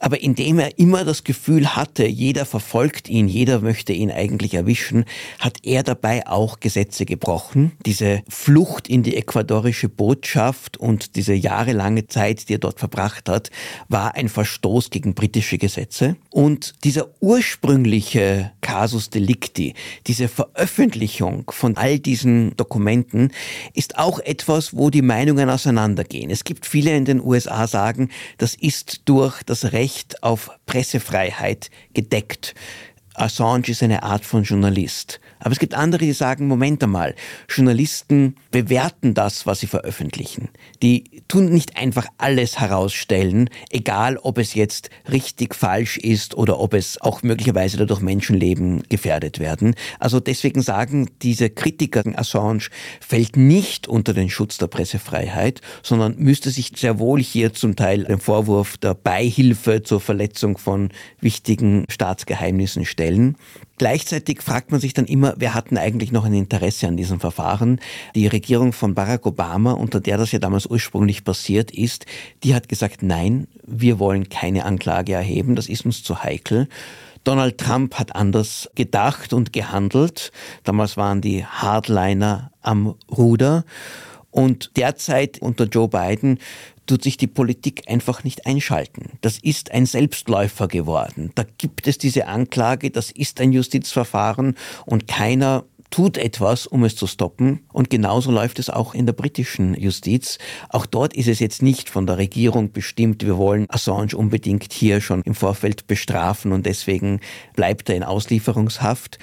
Aber 0.00 0.20
indem 0.20 0.58
er 0.58 0.78
immer 0.78 1.04
das 1.04 1.24
Gefühl 1.24 1.76
hatte, 1.76 2.06
jeder 2.06 2.44
verfolgt 2.44 3.08
ihn, 3.08 3.28
jeder 3.28 3.60
möchte 3.60 3.92
ihn 3.92 4.10
eigentlich 4.10 4.54
erwischen, 4.54 5.04
hat 5.38 5.58
er 5.62 5.82
dabei 5.82 6.26
auch 6.26 6.60
Gesetze 6.60 7.06
gebrochen. 7.06 7.72
Diese 7.86 8.22
Flucht 8.28 8.88
in 8.88 9.02
die 9.02 9.16
ecuadorische 9.16 9.88
Botschaft 10.08 10.78
und 10.78 11.16
diese 11.16 11.34
jahrelange 11.34 12.06
Zeit, 12.06 12.48
die 12.48 12.54
er 12.54 12.58
dort 12.58 12.78
verbracht 12.78 13.28
hat, 13.28 13.50
war 13.88 14.14
ein 14.14 14.30
Verstoß 14.30 14.88
gegen 14.88 15.12
britische 15.12 15.58
Gesetze. 15.58 16.16
Und 16.30 16.82
dieser 16.82 17.08
ursprüngliche 17.20 18.52
Casus 18.62 19.10
Delicti, 19.10 19.74
diese 20.06 20.28
Veröffentlichung 20.28 21.50
von 21.50 21.76
all 21.76 21.98
diesen 21.98 22.56
Dokumenten, 22.56 23.32
ist 23.74 23.98
auch 23.98 24.18
etwas, 24.20 24.74
wo 24.74 24.88
die 24.88 25.02
Meinungen 25.02 25.50
auseinandergehen. 25.50 26.30
Es 26.30 26.44
gibt 26.44 26.64
viele 26.64 26.96
in 26.96 27.04
den 27.04 27.20
USA 27.20 27.66
sagen, 27.66 28.08
das 28.38 28.54
ist 28.54 29.02
durch 29.04 29.42
das 29.42 29.72
Recht 29.72 30.22
auf 30.22 30.50
Pressefreiheit 30.64 31.70
gedeckt. 31.92 32.54
Assange 33.12 33.68
ist 33.68 33.82
eine 33.82 34.04
Art 34.04 34.24
von 34.24 34.44
Journalist. 34.44 35.20
Aber 35.40 35.52
es 35.52 35.58
gibt 35.58 35.74
andere, 35.74 36.04
die 36.04 36.12
sagen, 36.12 36.48
Moment 36.48 36.82
einmal, 36.82 37.14
Journalisten 37.48 38.36
bewerten 38.50 39.14
das, 39.14 39.46
was 39.46 39.60
sie 39.60 39.66
veröffentlichen. 39.66 40.48
Die 40.82 41.22
tun 41.28 41.50
nicht 41.50 41.76
einfach 41.76 42.06
alles 42.18 42.58
herausstellen, 42.60 43.50
egal 43.70 44.16
ob 44.16 44.38
es 44.38 44.54
jetzt 44.54 44.90
richtig 45.10 45.54
falsch 45.54 45.98
ist 45.98 46.34
oder 46.34 46.58
ob 46.58 46.74
es 46.74 47.00
auch 47.00 47.22
möglicherweise 47.22 47.76
dadurch 47.76 48.00
Menschenleben 48.00 48.82
gefährdet 48.88 49.38
werden. 49.38 49.74
Also 49.98 50.20
deswegen 50.20 50.62
sagen 50.62 51.10
diese 51.22 51.50
Kritiker, 51.50 52.02
Assange 52.16 52.68
fällt 53.00 53.36
nicht 53.36 53.88
unter 53.88 54.14
den 54.14 54.30
Schutz 54.30 54.58
der 54.58 54.66
Pressefreiheit, 54.66 55.60
sondern 55.82 56.16
müsste 56.18 56.50
sich 56.50 56.72
sehr 56.76 56.98
wohl 56.98 57.20
hier 57.20 57.52
zum 57.52 57.76
Teil 57.76 58.04
dem 58.04 58.20
Vorwurf 58.20 58.76
der 58.76 58.94
Beihilfe 58.94 59.82
zur 59.82 60.00
Verletzung 60.00 60.58
von 60.58 60.90
wichtigen 61.20 61.84
Staatsgeheimnissen 61.88 62.84
stellen. 62.84 63.36
Gleichzeitig 63.78 64.42
fragt 64.42 64.70
man 64.72 64.80
sich 64.80 64.92
dann 64.92 65.06
immer, 65.06 65.34
wer 65.36 65.54
hat 65.54 65.70
denn 65.70 65.78
eigentlich 65.78 66.12
noch 66.12 66.24
ein 66.24 66.34
Interesse 66.34 66.88
an 66.88 66.96
diesem 66.96 67.20
Verfahren? 67.20 67.80
Die 68.14 68.26
Regierung 68.26 68.72
von 68.72 68.94
Barack 68.94 69.24
Obama, 69.24 69.72
unter 69.72 70.00
der 70.00 70.18
das 70.18 70.32
ja 70.32 70.38
damals 70.38 70.66
ursprünglich 70.66 71.24
passiert 71.24 71.70
ist, 71.70 72.06
die 72.42 72.54
hat 72.54 72.68
gesagt, 72.68 73.02
nein, 73.02 73.46
wir 73.64 73.98
wollen 73.98 74.28
keine 74.28 74.64
Anklage 74.64 75.12
erheben, 75.12 75.54
das 75.54 75.68
ist 75.68 75.84
uns 75.84 76.02
zu 76.02 76.22
heikel. 76.22 76.68
Donald 77.24 77.58
Trump 77.58 77.94
hat 77.94 78.16
anders 78.16 78.70
gedacht 78.74 79.32
und 79.32 79.52
gehandelt. 79.52 80.32
Damals 80.64 80.96
waren 80.96 81.20
die 81.20 81.44
Hardliner 81.44 82.52
am 82.62 82.94
Ruder. 83.10 83.64
Und 84.30 84.76
derzeit 84.76 85.38
unter 85.40 85.64
Joe 85.64 85.88
Biden 85.88 86.38
tut 86.88 87.04
sich 87.04 87.16
die 87.16 87.26
Politik 87.28 87.82
einfach 87.86 88.24
nicht 88.24 88.46
einschalten. 88.46 89.12
Das 89.20 89.38
ist 89.38 89.70
ein 89.70 89.86
Selbstläufer 89.86 90.66
geworden. 90.66 91.30
Da 91.36 91.44
gibt 91.58 91.86
es 91.86 91.98
diese 91.98 92.26
Anklage, 92.26 92.90
das 92.90 93.10
ist 93.10 93.40
ein 93.40 93.52
Justizverfahren 93.52 94.56
und 94.86 95.06
keiner 95.06 95.64
tut 95.90 96.18
etwas, 96.18 96.66
um 96.66 96.84
es 96.84 96.96
zu 96.96 97.06
stoppen. 97.06 97.60
Und 97.72 97.90
genauso 97.90 98.30
läuft 98.30 98.58
es 98.58 98.70
auch 98.70 98.94
in 98.94 99.06
der 99.06 99.12
britischen 99.12 99.74
Justiz. 99.74 100.38
Auch 100.68 100.86
dort 100.86 101.14
ist 101.14 101.28
es 101.28 101.38
jetzt 101.38 101.62
nicht 101.62 101.88
von 101.88 102.06
der 102.06 102.18
Regierung 102.18 102.72
bestimmt, 102.72 103.24
wir 103.24 103.38
wollen 103.38 103.66
Assange 103.70 104.14
unbedingt 104.14 104.72
hier 104.72 105.00
schon 105.00 105.22
im 105.22 105.34
Vorfeld 105.34 105.86
bestrafen 105.86 106.52
und 106.52 106.66
deswegen 106.66 107.20
bleibt 107.54 107.88
er 107.88 107.96
in 107.96 108.02
Auslieferungshaft. 108.02 109.18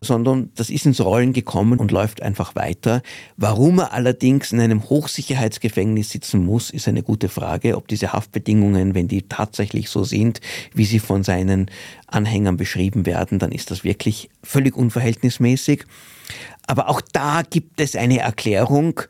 Sondern 0.00 0.50
das 0.54 0.70
ist 0.70 0.86
ins 0.86 1.00
Rollen 1.00 1.32
gekommen 1.32 1.78
und 1.78 1.90
läuft 1.90 2.22
einfach 2.22 2.54
weiter. 2.54 3.02
Warum 3.36 3.80
er 3.80 3.92
allerdings 3.92 4.52
in 4.52 4.60
einem 4.60 4.88
Hochsicherheitsgefängnis 4.88 6.10
sitzen 6.10 6.44
muss, 6.44 6.70
ist 6.70 6.88
eine 6.88 7.02
gute 7.02 7.28
Frage. 7.28 7.76
Ob 7.76 7.88
diese 7.88 8.12
Haftbedingungen, 8.12 8.94
wenn 8.94 9.08
die 9.08 9.22
tatsächlich 9.22 9.88
so 9.88 10.04
sind, 10.04 10.40
wie 10.72 10.84
sie 10.84 11.00
von 11.00 11.24
seinen 11.24 11.70
Anhängern 12.06 12.56
beschrieben 12.56 13.06
werden, 13.06 13.38
dann 13.38 13.52
ist 13.52 13.70
das 13.70 13.82
wirklich 13.82 14.30
völlig 14.42 14.76
unverhältnismäßig. 14.76 15.84
Aber 16.66 16.88
auch 16.88 17.00
da 17.00 17.42
gibt 17.48 17.80
es 17.80 17.96
eine 17.96 18.18
Erklärung, 18.18 19.00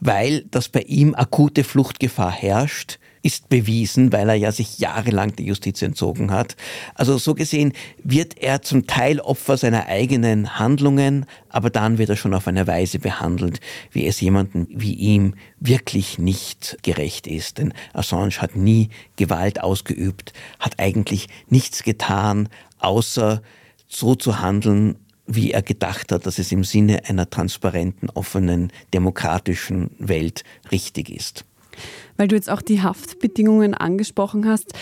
weil 0.00 0.44
das 0.50 0.68
bei 0.68 0.82
ihm 0.82 1.14
akute 1.14 1.64
Fluchtgefahr 1.64 2.30
herrscht 2.30 2.98
ist 3.22 3.48
bewiesen, 3.48 4.12
weil 4.12 4.28
er 4.28 4.34
ja 4.34 4.52
sich 4.52 4.78
jahrelang 4.78 5.34
der 5.36 5.46
Justiz 5.46 5.82
entzogen 5.82 6.30
hat. 6.30 6.56
Also 6.94 7.18
so 7.18 7.34
gesehen 7.34 7.72
wird 8.02 8.38
er 8.38 8.62
zum 8.62 8.86
Teil 8.86 9.20
Opfer 9.20 9.56
seiner 9.56 9.86
eigenen 9.86 10.58
Handlungen, 10.58 11.26
aber 11.48 11.70
dann 11.70 11.98
wird 11.98 12.10
er 12.10 12.16
schon 12.16 12.34
auf 12.34 12.46
eine 12.46 12.66
Weise 12.66 12.98
behandelt, 12.98 13.60
wie 13.90 14.06
es 14.06 14.20
jemandem 14.20 14.66
wie 14.70 14.94
ihm 14.94 15.34
wirklich 15.60 16.18
nicht 16.18 16.78
gerecht 16.82 17.26
ist. 17.26 17.58
Denn 17.58 17.72
Assange 17.92 18.40
hat 18.40 18.56
nie 18.56 18.90
Gewalt 19.16 19.60
ausgeübt, 19.62 20.32
hat 20.58 20.78
eigentlich 20.78 21.28
nichts 21.48 21.82
getan, 21.82 22.48
außer 22.78 23.42
so 23.88 24.14
zu 24.14 24.40
handeln, 24.40 24.96
wie 25.26 25.50
er 25.50 25.62
gedacht 25.62 26.12
hat, 26.12 26.26
dass 26.26 26.38
es 26.38 26.52
im 26.52 26.64
Sinne 26.64 27.08
einer 27.08 27.28
transparenten, 27.28 28.10
offenen, 28.10 28.72
demokratischen 28.94 29.90
Welt 29.98 30.44
richtig 30.70 31.10
ist. 31.10 31.44
Weil 32.16 32.28
du 32.28 32.36
jetzt 32.36 32.50
auch 32.50 32.62
die 32.62 32.82
Haftbedingungen 32.82 33.74
angesprochen 33.74 34.46
hast. 34.46 34.72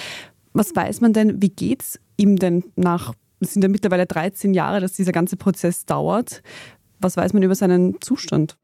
Was 0.52 0.74
weiß 0.74 1.00
man 1.00 1.12
denn, 1.12 1.42
wie 1.42 1.50
geht 1.50 1.82
es 1.82 2.00
ihm 2.16 2.36
denn 2.36 2.64
nach, 2.76 3.14
es 3.40 3.54
sind 3.54 3.62
ja 3.62 3.68
mittlerweile 3.68 4.06
13 4.06 4.54
Jahre, 4.54 4.80
dass 4.80 4.92
dieser 4.92 5.12
ganze 5.12 5.36
Prozess 5.36 5.84
dauert. 5.84 6.42
Was 7.00 7.16
weiß 7.16 7.32
man 7.32 7.42
über 7.42 7.54
seinen 7.54 8.00
Zustand? 8.00 8.56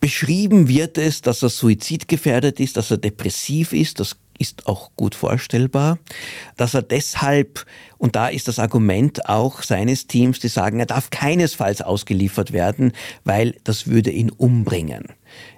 Beschrieben 0.00 0.68
wird 0.68 0.98
es, 0.98 1.22
dass 1.22 1.42
er 1.42 1.48
suizidgefährdet 1.48 2.60
ist, 2.60 2.76
dass 2.76 2.90
er 2.90 2.98
depressiv 2.98 3.72
ist, 3.72 3.98
das 4.00 4.16
ist 4.38 4.66
auch 4.66 4.90
gut 4.96 5.14
vorstellbar, 5.14 5.98
dass 6.56 6.74
er 6.74 6.82
deshalb, 6.82 7.64
und 7.96 8.16
da 8.16 8.28
ist 8.28 8.48
das 8.48 8.58
Argument 8.58 9.28
auch 9.28 9.62
seines 9.62 10.06
Teams, 10.06 10.38
die 10.38 10.48
sagen, 10.48 10.80
er 10.80 10.86
darf 10.86 11.08
keinesfalls 11.08 11.80
ausgeliefert 11.80 12.52
werden, 12.52 12.92
weil 13.24 13.56
das 13.64 13.86
würde 13.86 14.10
ihn 14.10 14.30
umbringen. 14.30 15.04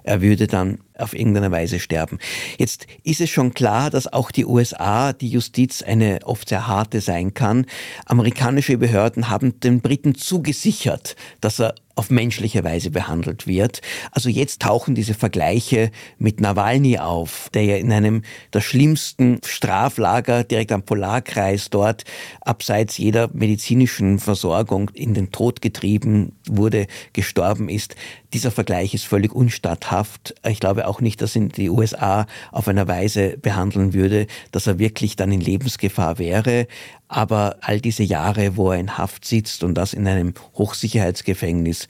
Er 0.03 0.21
würde 0.21 0.47
dann 0.47 0.79
auf 0.97 1.13
irgendeine 1.13 1.51
Weise 1.51 1.79
sterben. 1.79 2.19
Jetzt 2.57 2.87
ist 3.03 3.21
es 3.21 3.29
schon 3.29 3.53
klar, 3.53 3.89
dass 3.89 4.11
auch 4.11 4.31
die 4.31 4.45
USA, 4.45 5.13
die 5.13 5.29
Justiz 5.29 5.81
eine 5.81 6.19
oft 6.25 6.49
sehr 6.49 6.67
harte 6.67 7.01
sein 7.01 7.33
kann. 7.33 7.65
Amerikanische 8.05 8.77
Behörden 8.77 9.29
haben 9.29 9.59
den 9.59 9.81
Briten 9.81 10.15
zugesichert, 10.15 11.15
dass 11.41 11.59
er 11.59 11.75
auf 11.99 12.09
menschliche 12.09 12.63
Weise 12.63 12.91
behandelt 12.91 13.45
wird. 13.45 13.81
Also 14.11 14.29
jetzt 14.29 14.61
tauchen 14.61 14.95
diese 14.95 15.13
Vergleiche 15.13 15.91
mit 16.17 16.39
Nawalny 16.39 16.97
auf, 16.97 17.49
der 17.53 17.65
ja 17.65 17.75
in 17.75 17.91
einem 17.91 18.21
der 18.53 18.61
schlimmsten 18.61 19.41
Straflager 19.45 20.45
direkt 20.45 20.71
am 20.71 20.83
Polarkreis 20.83 21.69
dort 21.69 22.05
abseits 22.39 22.97
jeder 22.97 23.29
medizinischen 23.33 24.19
Versorgung 24.19 24.89
in 24.93 25.13
den 25.13 25.33
Tod 25.33 25.61
getrieben 25.61 26.37
wurde, 26.47 26.87
gestorben 27.11 27.67
ist. 27.67 27.97
Dieser 28.33 28.51
Vergleich 28.51 28.93
ist 28.93 29.05
völlig 29.05 29.33
unstatthaft. 29.33 30.35
Ich 30.47 30.59
glaube 30.59 30.87
auch 30.87 31.01
nicht, 31.01 31.21
dass 31.21 31.35
ihn 31.35 31.49
die 31.49 31.69
USA 31.69 32.27
auf 32.51 32.67
einer 32.67 32.87
Weise 32.87 33.37
behandeln 33.37 33.93
würde, 33.93 34.27
dass 34.51 34.67
er 34.67 34.77
wirklich 34.77 35.15
dann 35.15 35.31
in 35.31 35.41
Lebensgefahr 35.41 36.19
wäre. 36.19 36.67
Aber 37.07 37.57
all 37.61 37.81
diese 37.81 38.03
Jahre, 38.03 38.55
wo 38.55 38.71
er 38.71 38.79
in 38.79 38.99
Haft 38.99 39.25
sitzt 39.25 39.63
und 39.63 39.73
das 39.73 39.93
in 39.93 40.07
einem 40.07 40.35
Hochsicherheitsgefängnis, 40.55 41.87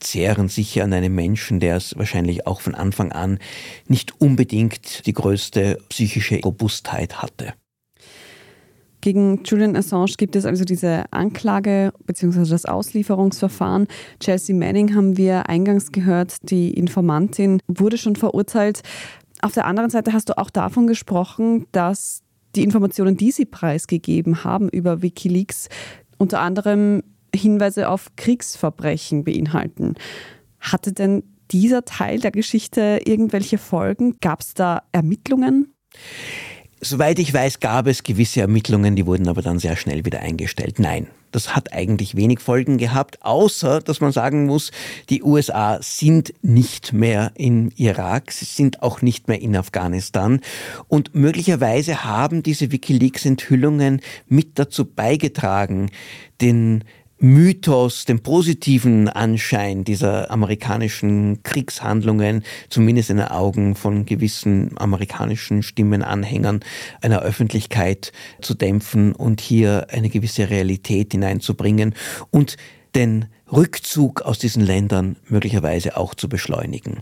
zehren 0.00 0.48
sicher 0.48 0.82
an 0.82 0.92
einem 0.92 1.14
Menschen, 1.14 1.60
der 1.60 1.76
es 1.76 1.96
wahrscheinlich 1.96 2.48
auch 2.48 2.60
von 2.60 2.74
Anfang 2.74 3.12
an 3.12 3.38
nicht 3.86 4.20
unbedingt 4.20 5.06
die 5.06 5.12
größte 5.12 5.78
psychische 5.88 6.40
Robustheit 6.40 7.22
hatte. 7.22 7.54
Gegen 9.06 9.44
Julian 9.44 9.76
Assange 9.76 10.14
gibt 10.18 10.34
es 10.34 10.44
also 10.44 10.64
diese 10.64 11.04
Anklage 11.12 11.92
bzw. 12.06 12.50
das 12.50 12.64
Auslieferungsverfahren. 12.64 13.86
Chelsea 14.18 14.52
Manning 14.52 14.96
haben 14.96 15.16
wir 15.16 15.48
eingangs 15.48 15.92
gehört, 15.92 16.38
die 16.50 16.74
Informantin 16.74 17.60
wurde 17.68 17.98
schon 17.98 18.16
verurteilt. 18.16 18.82
Auf 19.42 19.52
der 19.52 19.66
anderen 19.66 19.90
Seite 19.90 20.12
hast 20.12 20.28
du 20.28 20.36
auch 20.36 20.50
davon 20.50 20.88
gesprochen, 20.88 21.66
dass 21.70 22.24
die 22.56 22.64
Informationen, 22.64 23.16
die 23.16 23.30
sie 23.30 23.44
preisgegeben 23.44 24.42
haben 24.42 24.68
über 24.70 25.02
Wikileaks, 25.02 25.68
unter 26.18 26.40
anderem 26.40 27.04
Hinweise 27.32 27.88
auf 27.88 28.08
Kriegsverbrechen 28.16 29.22
beinhalten. 29.22 29.94
Hatte 30.58 30.92
denn 30.92 31.22
dieser 31.52 31.84
Teil 31.84 32.18
der 32.18 32.32
Geschichte 32.32 32.98
irgendwelche 33.04 33.58
Folgen? 33.58 34.16
Gab 34.20 34.40
es 34.40 34.54
da 34.54 34.82
Ermittlungen? 34.90 35.72
Soweit 36.82 37.18
ich 37.18 37.32
weiß, 37.32 37.60
gab 37.60 37.86
es 37.86 38.02
gewisse 38.02 38.42
Ermittlungen, 38.42 38.96
die 38.96 39.06
wurden 39.06 39.28
aber 39.28 39.40
dann 39.40 39.58
sehr 39.58 39.76
schnell 39.76 40.04
wieder 40.04 40.20
eingestellt. 40.20 40.78
Nein, 40.78 41.06
das 41.32 41.56
hat 41.56 41.72
eigentlich 41.72 42.16
wenig 42.16 42.40
Folgen 42.40 42.76
gehabt, 42.76 43.22
außer 43.22 43.80
dass 43.80 44.00
man 44.00 44.12
sagen 44.12 44.44
muss, 44.44 44.72
die 45.08 45.22
USA 45.22 45.78
sind 45.80 46.34
nicht 46.42 46.92
mehr 46.92 47.32
in 47.34 47.70
Irak, 47.76 48.30
sie 48.30 48.44
sind 48.44 48.82
auch 48.82 49.00
nicht 49.00 49.26
mehr 49.26 49.40
in 49.40 49.56
Afghanistan 49.56 50.40
und 50.86 51.14
möglicherweise 51.14 52.04
haben 52.04 52.42
diese 52.42 52.70
Wikileaks-Enthüllungen 52.70 54.02
mit 54.28 54.58
dazu 54.58 54.84
beigetragen, 54.84 55.90
den 56.42 56.84
Mythos, 57.18 58.04
den 58.04 58.22
positiven 58.22 59.08
Anschein 59.08 59.84
dieser 59.84 60.30
amerikanischen 60.30 61.42
Kriegshandlungen, 61.42 62.44
zumindest 62.68 63.08
in 63.08 63.16
den 63.16 63.28
Augen 63.28 63.74
von 63.74 64.04
gewissen 64.04 64.72
amerikanischen 64.76 65.62
Stimmenanhängern 65.62 66.60
einer 67.00 67.22
Öffentlichkeit 67.22 68.12
zu 68.42 68.52
dämpfen 68.52 69.14
und 69.14 69.40
hier 69.40 69.86
eine 69.90 70.10
gewisse 70.10 70.50
Realität 70.50 71.12
hineinzubringen 71.12 71.94
und 72.30 72.58
den 72.94 73.26
Rückzug 73.50 74.22
aus 74.22 74.38
diesen 74.38 74.64
Ländern 74.64 75.16
möglicherweise 75.28 75.96
auch 75.96 76.14
zu 76.14 76.28
beschleunigen. 76.28 77.00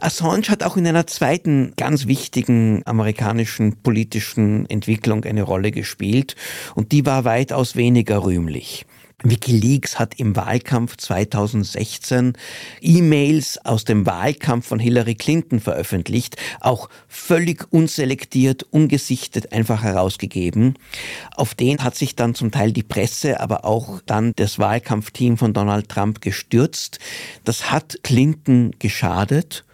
Assange 0.00 0.48
hat 0.48 0.64
auch 0.64 0.76
in 0.76 0.86
einer 0.86 1.06
zweiten 1.06 1.72
ganz 1.76 2.06
wichtigen 2.06 2.82
amerikanischen 2.84 3.76
politischen 3.76 4.68
Entwicklung 4.68 5.24
eine 5.24 5.42
Rolle 5.42 5.70
gespielt 5.70 6.36
und 6.74 6.92
die 6.92 7.06
war 7.06 7.24
weitaus 7.24 7.76
weniger 7.76 8.24
rühmlich. 8.24 8.84
Wikileaks 9.30 9.98
hat 9.98 10.18
im 10.18 10.36
Wahlkampf 10.36 10.96
2016 10.96 12.34
E-Mails 12.80 13.58
aus 13.64 13.84
dem 13.84 14.06
Wahlkampf 14.06 14.66
von 14.66 14.78
Hillary 14.78 15.14
Clinton 15.14 15.60
veröffentlicht, 15.60 16.36
auch 16.60 16.88
völlig 17.08 17.66
unselektiert, 17.72 18.64
ungesichtet 18.70 19.52
einfach 19.52 19.82
herausgegeben. 19.82 20.74
Auf 21.34 21.54
den 21.54 21.82
hat 21.82 21.94
sich 21.94 22.16
dann 22.16 22.34
zum 22.34 22.50
Teil 22.50 22.72
die 22.72 22.82
Presse, 22.82 23.40
aber 23.40 23.64
auch 23.64 24.00
dann 24.06 24.32
das 24.36 24.58
Wahlkampfteam 24.58 25.36
von 25.36 25.52
Donald 25.52 25.88
Trump 25.88 26.20
gestürzt. 26.20 26.98
Das 27.44 27.70
hat 27.70 27.98
Clinton 28.02 28.72
geschadet 28.78 29.64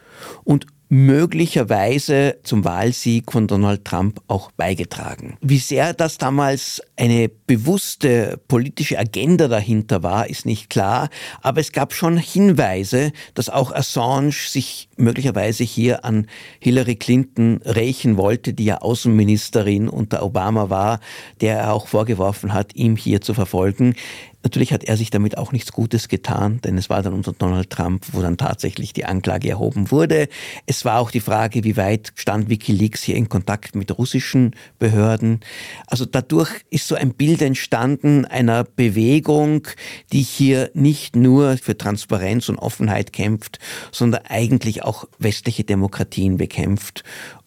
und 0.45 0.67
möglicherweise 0.93 2.37
zum 2.43 2.67
Wahlsieg 2.67 3.33
von 3.33 3.47
Donald 3.47 3.83
Trump 3.83 4.21
auch 4.27 4.51
beigetragen. 4.51 5.39
Wie 5.41 5.57
sehr 5.57 5.95
das 5.95 6.19
damals 6.19 6.83
eine 6.99 7.31
bewusste 7.31 8.39
politische 8.47 8.99
Agenda 8.99 9.49
dahinter 9.49 10.03
war, 10.03 10.29
ist 10.29 10.45
nicht 10.45 10.69
klar, 10.69 11.09
aber 11.41 11.63
es 11.63 11.73
gab 11.73 11.95
schon 11.95 12.19
Hinweise, 12.19 13.13
dass 13.33 13.49
auch 13.49 13.73
Assange 13.73 14.33
sich 14.33 14.91
möglicherweise 14.99 15.65
hier 15.65 16.05
an 16.05 16.27
Hillary 16.61 16.97
Clinton 16.97 17.63
rächen 17.65 18.19
wollte, 18.19 18.53
die 18.53 18.67
ja 18.67 18.83
Außenministerin 18.83 19.89
unter 19.89 20.23
Obama 20.23 20.69
war, 20.69 21.01
der 21.41 21.57
er 21.57 21.73
auch 21.73 21.87
vorgeworfen 21.87 22.53
hat, 22.53 22.75
ihm 22.75 22.97
hier 22.97 23.23
zu 23.23 23.33
verfolgen. 23.33 23.95
Natürlich 24.43 24.73
hat 24.73 24.85
er 24.85 24.97
sich 24.97 25.11
damit 25.11 25.39
auch 25.39 25.53
nichts 25.53 25.73
Gutes 25.73 26.09
getan, 26.09 26.61
denn 26.63 26.77
es 26.77 26.91
war 26.91 27.03
dann 27.03 27.13
unter 27.13 27.33
Donald 27.33 27.71
Trump, 27.71 28.07
wo 28.13 28.23
dann 28.23 28.37
tatsächlich 28.37 28.93
die 28.93 29.05
Anklage 29.05 29.49
erhoben 29.49 29.91
wurde. 29.91 30.29
Es 30.67 30.85
war 30.85 30.99
auch 30.99 31.11
die 31.11 31.21
Frage, 31.21 31.65
wie 31.65 31.77
weit 31.77 32.13
stand 32.17 32.49
Wikileaks 32.49 33.03
hier 33.03 33.17
in 33.17 33.29
Kontakt 33.29 33.75
mit 33.75 33.97
russischen 33.97 34.57
Behörden. 34.79 35.41
Also 35.87 36.05
dadurch 36.05 36.51
ist 36.71 36.89
so 36.89 36.95
ein 36.95 37.15
Bild 37.15 37.41
entstanden 37.43 38.25
einer 38.25 38.65
Bewegung, 38.65 39.69
die 40.13 40.23
hier 40.23 40.71
nicht 40.75 41.15
nur 41.15 41.57
für 41.59 41.79
Transparenz 41.79 42.49
und 42.49 42.59
Offenheit 42.59 43.13
kämpft, 43.13 43.59
sondern 43.93 44.23
eigentlich 44.29 44.83
auch 44.83 45.05
westliche 45.19 45.65
Demokratien 45.65 46.37
bekämpft. 46.37 47.05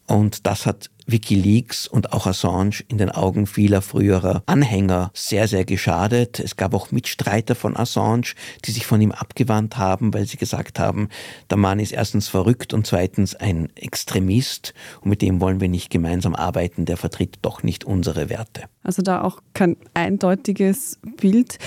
Und 0.08 0.45
das 0.45 0.65
hat 0.65 0.91
Wikileaks 1.07 1.87
und 1.87 2.13
auch 2.13 2.27
Assange 2.27 2.83
in 2.87 2.97
den 2.97 3.09
Augen 3.09 3.47
vieler 3.47 3.81
früherer 3.81 4.43
Anhänger 4.45 5.11
sehr, 5.13 5.47
sehr 5.47 5.65
geschadet. 5.65 6.39
Es 6.39 6.55
gab 6.55 6.73
auch 6.73 6.91
Mitstreiter 6.91 7.55
von 7.55 7.77
Assange, 7.77 8.33
die 8.65 8.71
sich 8.71 8.85
von 8.85 9.01
ihm 9.01 9.11
abgewandt 9.11 9.77
haben, 9.77 10.13
weil 10.13 10.25
sie 10.25 10.37
gesagt 10.37 10.79
haben, 10.79 11.09
der 11.49 11.57
Mann 11.57 11.79
ist 11.79 11.91
erstens 11.91 12.27
verrückt 12.27 12.73
und 12.73 12.87
zweitens 12.87 13.35
ein 13.35 13.69
Extremist 13.75 14.73
und 15.01 15.09
mit 15.09 15.21
dem 15.21 15.41
wollen 15.41 15.59
wir 15.61 15.69
nicht 15.69 15.89
gemeinsam 15.89 16.35
arbeiten, 16.35 16.85
der 16.85 16.97
vertritt 16.97 17.37
doch 17.41 17.63
nicht 17.63 17.83
unsere 17.83 18.29
Werte. 18.29 18.63
Also 18.83 19.01
da 19.01 19.21
auch 19.21 19.41
kein 19.53 19.77
eindeutiges 19.93 20.99
Bild. 21.17 21.57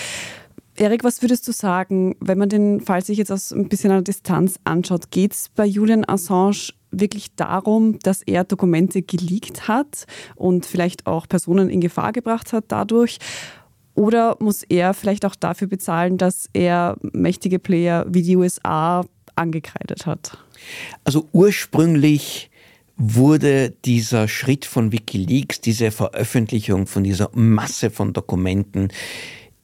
Erik, 0.77 1.03
was 1.03 1.22
würdest 1.22 1.46
du 1.48 1.53
sagen, 1.53 2.14
wenn 2.20 2.38
man 2.38 2.48
den 2.48 2.81
Fall 2.81 3.05
sich 3.05 3.18
jetzt 3.18 3.33
aus 3.33 3.53
ein 3.53 3.68
bisschen 3.68 3.90
einer 3.90 4.03
Distanz 4.03 4.61
anschaut, 4.62 5.11
geht 5.11 5.33
es 5.33 5.48
bei 5.48 5.66
Julian 5.66 6.09
Assange 6.09 6.72
wirklich 6.90 7.35
darum, 7.37 7.98
dass 8.01 8.22
er 8.22 8.44
Dokumente 8.44 9.03
geleakt 9.03 9.68
hat 9.68 10.07
und 10.37 10.66
vielleicht 10.66 11.07
auch 11.07 11.29
Personen 11.29 11.68
in 11.70 11.81
Gefahr 11.81 12.12
gebracht 12.12 12.53
hat 12.53 12.66
dadurch? 12.68 13.18
Oder 13.94 14.37
muss 14.38 14.62
er 14.62 14.94
vielleicht 14.94 15.24
auch 15.24 15.35
dafür 15.35 15.66
bezahlen, 15.66 16.18
dass 16.18 16.48
er 16.53 16.96
mächtige 17.03 17.59
Player 17.59 18.07
wie 18.09 18.22
die 18.22 18.37
USA 18.37 19.05
angekreidet 19.35 20.07
hat? 20.07 20.38
Also 21.05 21.29
ursprünglich 21.33 22.51
wurde 22.96 23.70
dieser 23.85 24.29
Schritt 24.29 24.64
von 24.64 24.92
Wikileaks, 24.92 25.61
diese 25.61 25.90
Veröffentlichung 25.90 26.87
von 26.87 27.05
dieser 27.05 27.31
Masse 27.33 27.90
von 27.90 28.12
Dokumenten, 28.12 28.88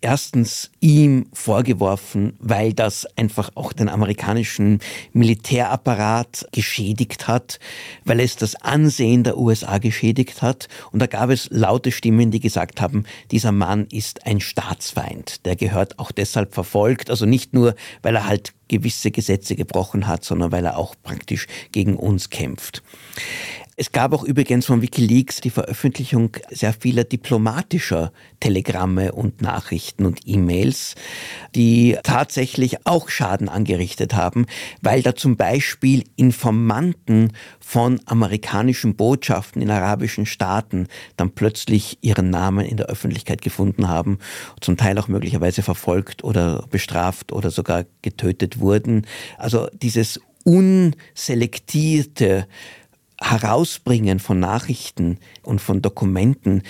erstens 0.05 0.71
ihm 0.81 1.27
vorgeworfen, 1.33 2.35
weil 2.39 2.75
das 2.75 3.07
einfach 3.17 3.51
auch 3.55 3.73
den 3.73 3.89
amerikanischen 3.89 4.81
Militärapparat 5.15 6.47
geschädigt 6.53 7.27
hat, 7.27 7.59
weil 8.05 8.21
es 8.21 8.37
das 8.37 8.55
Ansehen 8.57 9.25
der 9.25 9.39
USA 9.39 9.79
geschädigt 9.79 10.43
hat. 10.43 10.69
Und 10.93 11.01
da 11.01 11.07
gab 11.07 11.31
es 11.31 11.49
laute 11.51 11.91
Stimmen, 11.91 12.31
die 12.31 12.41
gesagt 12.41 12.83
haben, 12.83 13.05
dieser 13.31 13.51
Mann 13.51 13.87
ist 13.91 14.27
ein 14.27 14.41
Staatsfeind. 14.41 15.47
Der 15.47 15.57
gehört 15.57 15.99
auch 15.99 16.13
deshalb 16.13 16.53
verfolgt. 16.53 17.09
Also 17.09 17.25
nicht 17.25 17.55
nur, 17.55 17.75
weil 18.03 18.15
er 18.15 18.27
halt 18.27 18.53
gewisse 18.69 19.11
Gesetze 19.11 19.57
gebrochen 19.57 20.07
hat, 20.07 20.25
sondern 20.25 20.53
weil 20.53 20.67
er 20.67 20.77
auch 20.77 20.95
praktisch 21.03 21.47
gegen 21.73 21.97
uns 21.97 22.29
kämpft. 22.29 22.83
Es 23.77 23.91
gab 23.91 24.13
auch 24.13 24.23
übrigens 24.23 24.67
von 24.67 24.83
Wikileaks 24.83 25.41
die 25.41 25.51
Veröffentlichung 25.51 26.37
sehr 26.49 26.73
vieler 26.73 27.03
diplomatischer 27.03 28.13
Telegramme 28.39 29.11
und 29.11 29.43
Nachrichten 29.43 30.07
und 30.07 30.21
E-Mails, 30.27 30.95
die 31.57 31.99
tatsächlich 32.05 32.87
auch 32.87 33.09
Schaden 33.09 33.49
angerichtet 33.49 34.15
haben, 34.15 34.47
weil 34.81 35.03
da 35.03 35.17
zum 35.17 35.37
Beispiel 35.37 36.05
Informanten 36.15 37.33
von 37.59 38.01
amerikanischen 38.07 38.95
Botschaften 38.95 39.61
in 39.61 39.73
arabischen 39.73 40.27
Staaten 40.27 40.87
dann 41.17 41.33
plötzlich 41.33 41.99
ihren 42.01 42.31
Namen 42.31 42.67
in 42.67 42.77
der 42.77 42.87
Öffentlichkeit 42.87 43.43
gefunden 43.43 43.89
haben, 43.89 44.21
zum 44.61 44.77
Teil 44.77 44.97
auch 44.99 45.09
möglicherweise 45.09 45.63
verfolgt 45.63 46.23
oder 46.23 46.65
bestraft 46.71 47.33
oder 47.33 47.51
sogar 47.51 47.87
getötet 48.03 48.61
wurden. 48.61 49.05
Also 49.37 49.67
dieses 49.73 50.21
unselektierte 50.45 52.47
Herausbringen 53.31 54.19
von 54.19 54.39
Nachrichten 54.39 55.19
und 55.43 55.61
von 55.61 55.81
Dokumenten, 55.81 56.63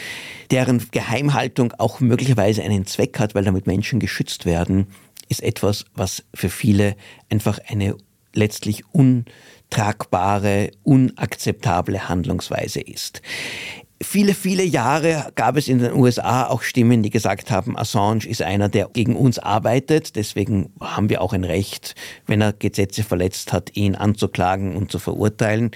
deren 0.51 0.87
Geheimhaltung 0.91 1.73
auch 1.79 2.01
möglicherweise 2.01 2.63
einen 2.63 2.87
Zweck 2.87 3.19
hat, 3.19 3.35
weil 3.35 3.45
damit 3.45 3.67
Menschen 3.67 3.99
geschützt 3.99 4.47
werden, 4.47 4.87
ist 5.29 5.43
etwas, 5.43 5.85
was 5.95 6.23
für 6.33 6.49
viele 6.49 6.97
einfach 7.29 7.59
eine 7.67 7.97
letztlich 8.35 8.85
untragbare, 8.93 10.71
unakzeptable 10.83 12.09
Handlungsweise 12.09 12.81
ist. 12.81 13.23
Viele, 14.03 14.35
viele 14.35 14.65
Jahre 14.65 15.33
gab 15.35 15.57
es 15.57 15.69
in 15.69 15.79
den 15.79 15.95
USA 15.95 16.47
auch 16.47 16.63
Stimmen, 16.63 17.03
die 17.03 17.11
gesagt 17.11 17.51
haben, 17.51 17.79
Assange 17.79 18.27
ist 18.27 18.43
einer, 18.43 18.69
der 18.69 18.89
gegen 18.93 19.17
uns 19.17 19.39
arbeitet. 19.39 20.17
Deswegen 20.17 20.73
haben 20.81 21.09
wir 21.09 21.23
auch 21.23 21.33
ein 21.33 21.45
Recht, 21.45 21.95
wenn 22.27 22.41
er 22.41 22.53
Gesetze 22.53 23.05
verletzt 23.05 23.53
hat, 23.53 23.77
ihn 23.77 23.95
anzuklagen 23.95 24.77
und 24.77 24.91
zu 24.91 24.99
verurteilen. 24.99 25.71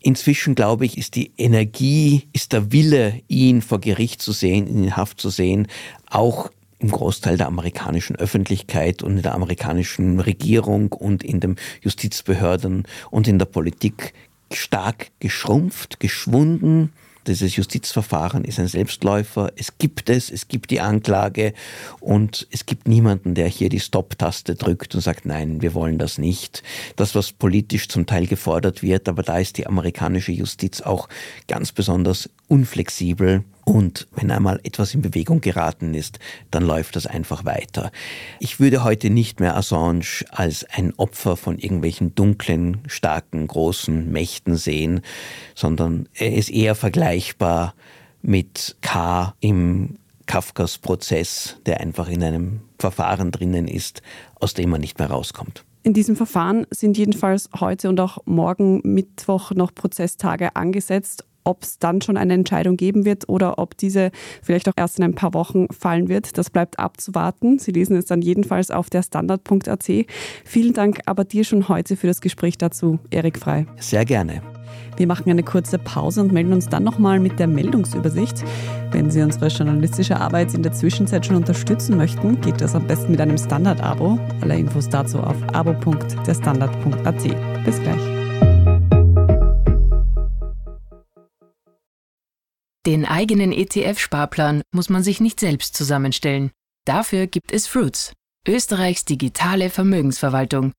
Inzwischen, 0.00 0.54
glaube 0.54 0.84
ich, 0.84 0.98
ist 0.98 1.14
die 1.16 1.32
Energie, 1.38 2.28
ist 2.32 2.52
der 2.52 2.72
Wille, 2.72 3.20
ihn 3.26 3.62
vor 3.62 3.80
Gericht 3.80 4.20
zu 4.20 4.32
sehen, 4.32 4.66
in 4.66 4.96
Haft 4.96 5.20
zu 5.20 5.30
sehen, 5.30 5.66
auch 6.08 6.50
im 6.78 6.90
Großteil 6.90 7.38
der 7.38 7.46
amerikanischen 7.46 8.16
Öffentlichkeit 8.16 9.02
und 9.02 9.16
in 9.16 9.22
der 9.22 9.34
amerikanischen 9.34 10.20
Regierung 10.20 10.92
und 10.92 11.24
in 11.24 11.40
den 11.40 11.56
Justizbehörden 11.80 12.84
und 13.10 13.26
in 13.28 13.38
der 13.38 13.46
Politik 13.46 14.12
stark 14.52 15.08
geschrumpft, 15.20 16.00
geschwunden. 16.00 16.92
Dieses 17.26 17.56
Justizverfahren 17.56 18.44
ist 18.44 18.58
ein 18.58 18.68
Selbstläufer. 18.68 19.50
Es 19.56 19.78
gibt 19.78 20.10
es, 20.10 20.30
es 20.30 20.48
gibt 20.48 20.70
die 20.70 20.80
Anklage 20.80 21.54
und 22.00 22.46
es 22.50 22.66
gibt 22.66 22.86
niemanden, 22.86 23.34
der 23.34 23.48
hier 23.48 23.68
die 23.68 23.80
Stop-Taste 23.80 24.54
drückt 24.54 24.94
und 24.94 25.00
sagt, 25.00 25.26
nein, 25.26 25.62
wir 25.62 25.74
wollen 25.74 25.98
das 25.98 26.18
nicht. 26.18 26.62
Das, 26.94 27.14
was 27.14 27.32
politisch 27.32 27.88
zum 27.88 28.06
Teil 28.06 28.26
gefordert 28.26 28.82
wird, 28.82 29.08
aber 29.08 29.22
da 29.22 29.38
ist 29.38 29.58
die 29.58 29.66
amerikanische 29.66 30.32
Justiz 30.32 30.80
auch 30.80 31.08
ganz 31.48 31.72
besonders 31.72 32.30
unflexibel 32.48 33.44
und 33.64 34.06
wenn 34.14 34.30
einmal 34.30 34.60
etwas 34.62 34.94
in 34.94 35.02
Bewegung 35.02 35.40
geraten 35.40 35.92
ist, 35.94 36.20
dann 36.52 36.62
läuft 36.62 36.94
das 36.94 37.08
einfach 37.08 37.44
weiter. 37.44 37.90
Ich 38.38 38.60
würde 38.60 38.84
heute 38.84 39.10
nicht 39.10 39.40
mehr 39.40 39.56
Assange 39.56 40.24
als 40.30 40.64
ein 40.70 40.94
Opfer 40.96 41.36
von 41.36 41.58
irgendwelchen 41.58 42.14
dunklen, 42.14 42.82
starken, 42.86 43.44
großen 43.48 44.12
Mächten 44.12 44.56
sehen, 44.56 45.00
sondern 45.56 46.08
er 46.14 46.34
ist 46.34 46.48
eher 46.48 46.76
vergleichbar 46.76 47.74
mit 48.22 48.76
K 48.82 49.34
im 49.40 49.96
Kafkas 50.26 50.78
Prozess, 50.78 51.56
der 51.66 51.80
einfach 51.80 52.08
in 52.08 52.22
einem 52.22 52.60
Verfahren 52.78 53.32
drinnen 53.32 53.66
ist, 53.66 54.00
aus 54.36 54.54
dem 54.54 54.70
man 54.70 54.80
nicht 54.80 55.00
mehr 55.00 55.10
rauskommt. 55.10 55.64
In 55.82 55.92
diesem 55.92 56.14
Verfahren 56.14 56.66
sind 56.70 56.96
jedenfalls 56.96 57.48
heute 57.60 57.88
und 57.88 57.98
auch 57.98 58.18
morgen 58.26 58.80
Mittwoch 58.84 59.52
noch 59.52 59.74
Prozesstage 59.74 60.54
angesetzt 60.54 61.24
ob 61.46 61.62
es 61.62 61.78
dann 61.78 62.02
schon 62.02 62.16
eine 62.16 62.34
Entscheidung 62.34 62.76
geben 62.76 63.04
wird 63.04 63.28
oder 63.28 63.58
ob 63.58 63.76
diese 63.76 64.10
vielleicht 64.42 64.68
auch 64.68 64.74
erst 64.76 64.98
in 64.98 65.04
ein 65.04 65.14
paar 65.14 65.34
Wochen 65.34 65.66
fallen 65.72 66.08
wird, 66.08 66.36
das 66.38 66.50
bleibt 66.50 66.78
abzuwarten. 66.78 67.58
Sie 67.58 67.72
lesen 67.72 67.96
es 67.96 68.06
dann 68.06 68.22
jedenfalls 68.22 68.70
auf 68.70 68.90
der 68.90 69.02
Standard.at. 69.02 69.90
Vielen 70.44 70.72
Dank 70.72 71.00
aber 71.06 71.24
dir 71.24 71.44
schon 71.44 71.68
heute 71.68 71.96
für 71.96 72.06
das 72.06 72.20
Gespräch 72.20 72.58
dazu, 72.58 72.98
Erik 73.10 73.38
Frei. 73.38 73.66
Sehr 73.78 74.04
gerne. 74.04 74.42
Wir 74.96 75.06
machen 75.06 75.30
eine 75.30 75.42
kurze 75.42 75.78
Pause 75.78 76.22
und 76.22 76.32
melden 76.32 76.52
uns 76.52 76.68
dann 76.68 76.82
nochmal 76.82 77.20
mit 77.20 77.38
der 77.38 77.46
Meldungsübersicht. 77.46 78.44
Wenn 78.90 79.10
Sie 79.10 79.22
unsere 79.22 79.48
journalistische 79.48 80.18
Arbeit 80.18 80.54
in 80.54 80.62
der 80.62 80.72
Zwischenzeit 80.72 81.26
schon 81.26 81.36
unterstützen 81.36 81.96
möchten, 81.96 82.40
geht 82.40 82.60
das 82.60 82.74
am 82.74 82.86
besten 82.86 83.10
mit 83.10 83.20
einem 83.20 83.36
Standard-Abo. 83.36 84.18
Alle 84.40 84.58
Infos 84.58 84.88
dazu 84.88 85.18
auf 85.18 85.36
abo.derstandard.at. 85.52 87.64
Bis 87.64 87.82
gleich. 87.82 88.15
Den 92.86 93.04
eigenen 93.04 93.52
ETF-Sparplan 93.52 94.62
muss 94.72 94.88
man 94.88 95.02
sich 95.02 95.20
nicht 95.20 95.40
selbst 95.40 95.76
zusammenstellen. 95.76 96.52
Dafür 96.86 97.26
gibt 97.26 97.50
es 97.50 97.66
Fruits, 97.66 98.12
Österreichs 98.46 99.04
digitale 99.04 99.70
Vermögensverwaltung. 99.70 100.72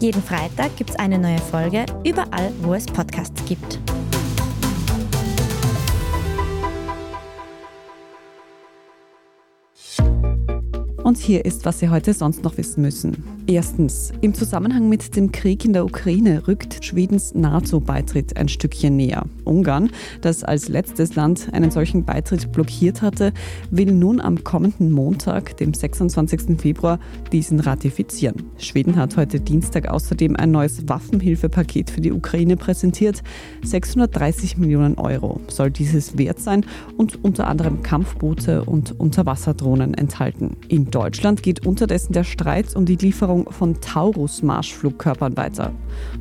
Jeden 0.00 0.22
Freitag 0.22 0.76
gibt 0.76 0.90
es 0.90 0.96
eine 0.96 1.18
neue 1.18 1.38
Folge, 1.38 1.84
überall, 2.04 2.52
wo 2.62 2.72
es 2.74 2.86
Podcasts 2.86 3.44
gibt. 3.46 3.80
Und 11.08 11.16
hier 11.16 11.46
ist, 11.46 11.64
was 11.64 11.78
Sie 11.78 11.88
heute 11.88 12.12
sonst 12.12 12.44
noch 12.44 12.58
wissen 12.58 12.82
müssen. 12.82 13.24
Erstens, 13.46 14.12
im 14.20 14.34
Zusammenhang 14.34 14.90
mit 14.90 15.16
dem 15.16 15.32
Krieg 15.32 15.64
in 15.64 15.72
der 15.72 15.86
Ukraine 15.86 16.46
rückt 16.46 16.84
Schwedens 16.84 17.34
NATO-Beitritt 17.34 18.36
ein 18.36 18.50
Stückchen 18.50 18.94
näher. 18.94 19.24
Ungarn, 19.44 19.88
das 20.20 20.44
als 20.44 20.68
letztes 20.68 21.14
Land 21.14 21.48
einen 21.54 21.70
solchen 21.70 22.04
Beitritt 22.04 22.52
blockiert 22.52 23.00
hatte, 23.00 23.32
will 23.70 23.90
nun 23.90 24.20
am 24.20 24.44
kommenden 24.44 24.92
Montag, 24.92 25.56
dem 25.56 25.72
26. 25.72 26.60
Februar, 26.60 27.00
diesen 27.32 27.60
ratifizieren. 27.60 28.42
Schweden 28.58 28.96
hat 28.96 29.16
heute 29.16 29.40
Dienstag 29.40 29.88
außerdem 29.88 30.36
ein 30.36 30.50
neues 30.50 30.90
Waffenhilfepaket 30.90 31.88
für 31.88 32.02
die 32.02 32.12
Ukraine 32.12 32.58
präsentiert. 32.58 33.22
630 33.64 34.58
Millionen 34.58 34.98
Euro 34.98 35.40
soll 35.48 35.70
dieses 35.70 36.18
wert 36.18 36.40
sein 36.40 36.66
und 36.98 37.24
unter 37.24 37.46
anderem 37.46 37.82
Kampfboote 37.82 38.64
und 38.64 39.00
Unterwasserdrohnen 39.00 39.94
enthalten. 39.94 40.58
In 40.68 40.90
Deutschland 40.98 41.44
geht 41.44 41.64
unterdessen 41.64 42.12
der 42.12 42.24
Streit 42.24 42.74
um 42.74 42.84
die 42.84 42.96
Lieferung 42.96 43.52
von 43.52 43.80
Taurus-Marschflugkörpern 43.80 45.36
weiter. 45.36 45.72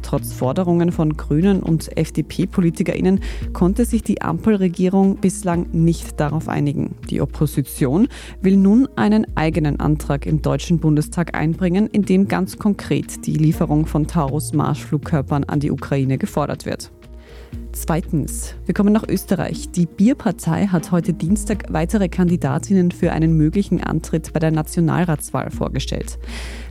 Trotz 0.04 0.34
Forderungen 0.34 0.92
von 0.92 1.18
Grünen 1.18 1.64
und 1.64 1.98
FDP-PolitikerInnen 1.98 3.22
konnte 3.54 3.86
sich 3.86 4.04
die 4.04 4.22
Ampelregierung 4.22 5.18
bislang 5.18 5.66
nicht 5.72 6.20
darauf 6.20 6.48
einigen. 6.48 6.94
Die 7.10 7.22
Opposition 7.22 8.08
will 8.44 8.56
nun 8.56 8.88
einen 8.96 9.26
eigenen 9.36 9.80
Antrag 9.80 10.28
im 10.28 10.44
Deutschen 10.44 10.78
Bundestag 10.78 11.36
einbringen, 11.36 11.88
in 11.88 12.04
dem 12.04 12.28
ganz 12.28 12.60
konkret 12.60 13.26
die 13.26 13.34
Lieferung 13.34 13.88
von 13.88 14.06
Taurus-Marschflugkörpern 14.06 15.46
an 15.46 15.60
die 15.60 15.72
Ukraine 15.72 16.20
gefordert 16.20 16.68
wird. 16.68 16.92
Zweitens, 17.72 18.56
wir 18.66 18.74
kommen 18.74 18.92
nach 18.92 19.08
Österreich. 19.08 19.70
Die 19.72 19.86
Bierpartei 19.86 20.68
hat 20.68 20.92
heute 20.92 21.14
Dienstag 21.14 21.66
weitere 21.70 22.10
Kandidatinnen 22.10 22.92
für 22.92 23.12
einen 23.12 23.34
möglichen 23.34 23.84
Antritt 23.84 24.34
bei 24.34 24.40
der 24.40 24.52
Nationalratswahl 24.52 25.52
vorgestellt. 25.52 26.18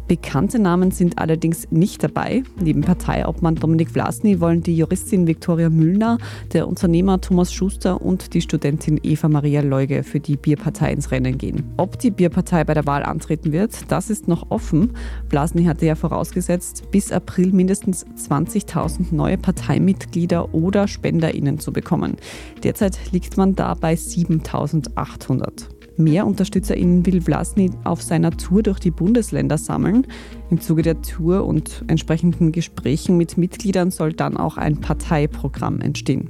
Bekannte 0.08 0.60
Namen 0.60 0.92
sind 0.92 1.18
allerdings 1.18 1.70
nicht 1.72 2.04
dabei. 2.04 2.44
Neben 2.60 2.82
Parteiobmann 2.82 3.56
Dominik 3.56 3.90
Vlasny 3.90 4.40
wollen 4.40 4.62
die 4.62 4.76
Juristin 4.76 5.26
Viktoria 5.26 5.68
Müllner, 5.68 6.18
der 6.52 6.68
Unternehmer 6.68 7.20
Thomas 7.20 7.52
Schuster 7.52 8.00
und 8.00 8.32
die 8.32 8.40
Studentin 8.40 9.00
Eva 9.02 9.28
Maria 9.28 9.62
Leuge 9.62 10.04
für 10.04 10.20
die 10.20 10.36
Bierpartei 10.36 10.92
ins 10.92 11.10
Rennen 11.10 11.38
gehen. 11.38 11.72
Ob 11.76 11.98
die 11.98 12.12
Bierpartei 12.12 12.62
bei 12.62 12.74
der 12.74 12.86
Wahl 12.86 13.02
antreten 13.02 13.50
wird, 13.50 13.90
das 13.90 14.08
ist 14.08 14.28
noch 14.28 14.50
offen. 14.50 14.92
Vlasny 15.28 15.64
hatte 15.64 15.86
ja 15.86 15.96
vorausgesetzt, 15.96 16.84
bis 16.92 17.10
April 17.10 17.52
mindestens 17.52 18.06
20.000 18.06 19.12
neue 19.12 19.38
Parteimitglieder 19.38 20.54
oder 20.54 20.86
SpenderInnen 20.86 21.58
zu 21.58 21.72
bekommen. 21.72 22.16
Derzeit 22.62 23.12
liegt 23.12 23.36
man 23.36 23.56
da 23.56 23.74
bei 23.74 23.94
7.800. 23.94 25.75
Mehr 25.96 26.26
UnterstützerInnen 26.26 27.06
will 27.06 27.20
Vlasny 27.22 27.70
auf 27.84 28.02
seiner 28.02 28.30
Tour 28.30 28.62
durch 28.62 28.78
die 28.78 28.90
Bundesländer 28.90 29.56
sammeln. 29.56 30.06
Im 30.50 30.60
Zuge 30.60 30.82
der 30.82 31.00
Tour 31.00 31.46
und 31.46 31.84
entsprechenden 31.86 32.52
Gesprächen 32.52 33.16
mit 33.16 33.38
Mitgliedern 33.38 33.90
soll 33.90 34.12
dann 34.12 34.36
auch 34.36 34.58
ein 34.58 34.80
Parteiprogramm 34.80 35.80
entstehen. 35.80 36.28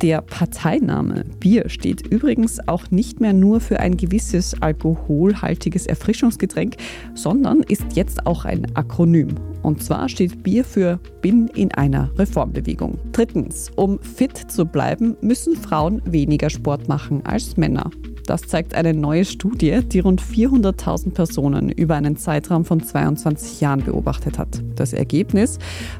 Der 0.00 0.22
Parteiname 0.22 1.26
Bier 1.40 1.68
steht 1.68 2.06
übrigens 2.06 2.58
auch 2.68 2.90
nicht 2.90 3.20
mehr 3.20 3.34
nur 3.34 3.60
für 3.60 3.80
ein 3.80 3.98
gewisses 3.98 4.60
alkoholhaltiges 4.62 5.84
Erfrischungsgetränk, 5.84 6.76
sondern 7.14 7.60
ist 7.60 7.84
jetzt 7.96 8.26
auch 8.26 8.46
ein 8.46 8.74
Akronym. 8.76 9.34
Und 9.62 9.82
zwar 9.82 10.08
steht 10.08 10.42
Bier 10.42 10.64
für 10.64 10.98
Bin 11.20 11.48
in 11.48 11.70
einer 11.72 12.10
Reformbewegung. 12.18 12.98
Drittens, 13.12 13.70
um 13.76 13.98
fit 13.98 14.38
zu 14.38 14.64
bleiben, 14.64 15.18
müssen 15.20 15.54
Frauen 15.54 16.00
weniger 16.06 16.48
Sport 16.48 16.88
machen 16.88 17.20
als 17.26 17.58
Männer. 17.58 17.90
Das 18.30 18.42
zeigt 18.42 18.76
eine 18.76 18.94
neue 18.94 19.24
Studie, 19.24 19.80
die 19.82 19.98
rund 19.98 20.22
400.000 20.22 21.10
Personen 21.10 21.68
über 21.68 21.96
einen 21.96 22.16
Zeitraum 22.16 22.64
von 22.64 22.80
22 22.80 23.60
Jahren 23.60 23.82
beobachtet 23.82 24.38
hat. 24.38 24.62
Das 24.76 24.92
Ergebnis? 24.92 25.58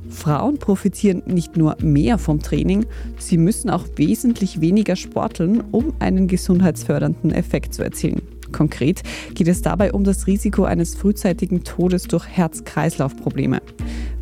Frauen 0.08 0.58
profitieren 0.58 1.24
nicht 1.26 1.56
nur 1.56 1.76
mehr 1.82 2.18
vom 2.18 2.40
Training, 2.40 2.86
sie 3.18 3.36
müssen 3.36 3.68
auch 3.68 3.84
wesentlich 3.96 4.60
weniger 4.60 4.94
sporteln, 4.94 5.64
um 5.72 5.92
einen 5.98 6.28
gesundheitsfördernden 6.28 7.32
Effekt 7.32 7.74
zu 7.74 7.82
erzielen. 7.82 8.22
Konkret 8.52 9.02
geht 9.34 9.48
es 9.48 9.62
dabei 9.62 9.92
um 9.92 10.04
das 10.04 10.28
Risiko 10.28 10.62
eines 10.62 10.94
frühzeitigen 10.94 11.64
Todes 11.64 12.04
durch 12.04 12.28
Herz-Kreislauf-Probleme. 12.28 13.60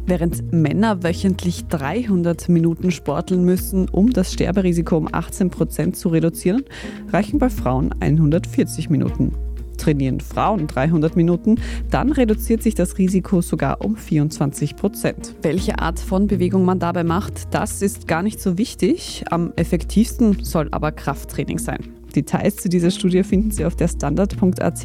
Während 0.09 0.55
Männer 0.55 1.03
wöchentlich 1.03 1.67
300 1.67 2.49
Minuten 2.49 2.91
sporteln 2.91 3.45
müssen, 3.45 3.91
um 3.91 4.11
das 4.11 4.33
Sterberisiko 4.33 4.97
um 4.97 5.07
18 5.13 5.51
Prozent 5.51 5.99
zu 5.99 6.09
reduzieren, 6.09 6.65
reichen 7.13 7.39
bei 7.39 7.51
Frauen 7.51 7.95
140 8.01 8.89
Minuten. 8.89 9.35
Trainieren 9.77 10.21
Frauen 10.21 10.67
300 10.67 11.15
Minuten, 11.15 11.57
dann 11.91 12.11
reduziert 12.11 12.63
sich 12.63 12.75
das 12.75 12.97
Risiko 12.97 13.43
sogar 13.43 13.85
um 13.85 13.97
24 13.97 14.77
Prozent. 14.77 15.35
Welche 15.43 15.79
Art 15.79 16.01
von 16.01 16.27
Bewegung 16.27 16.65
man 16.65 16.79
dabei 16.79 17.05
macht, 17.05 17.53
das 17.55 17.83
ist 17.83 18.09
gar 18.09 18.23
nicht 18.23 18.41
so 18.41 18.57
wichtig. 18.57 19.25
Am 19.29 19.53
effektivsten 19.57 20.43
soll 20.43 20.69
aber 20.71 20.91
Krafttraining 20.91 21.59
sein. 21.59 21.98
Details 22.15 22.57
zu 22.57 22.69
dieser 22.69 22.91
Studie 22.91 23.23
finden 23.23 23.51
Sie 23.51 23.65
auf 23.65 23.77
der 23.77 23.89
Standard.at. 23.89 24.85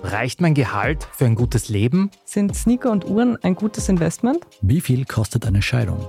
Reicht 0.02 0.40
mein 0.40 0.54
Gehalt 0.54 1.06
für 1.12 1.26
ein 1.26 1.36
gutes 1.36 1.68
Leben? 1.68 2.10
Sind 2.24 2.56
Sneaker 2.56 2.90
und 2.90 3.04
Uhren 3.04 3.36
ein 3.44 3.54
gutes 3.54 3.88
Investment? 3.88 4.44
Wie 4.60 4.80
viel 4.80 5.04
kostet 5.04 5.46
eine 5.46 5.62
Scheidung? 5.62 6.08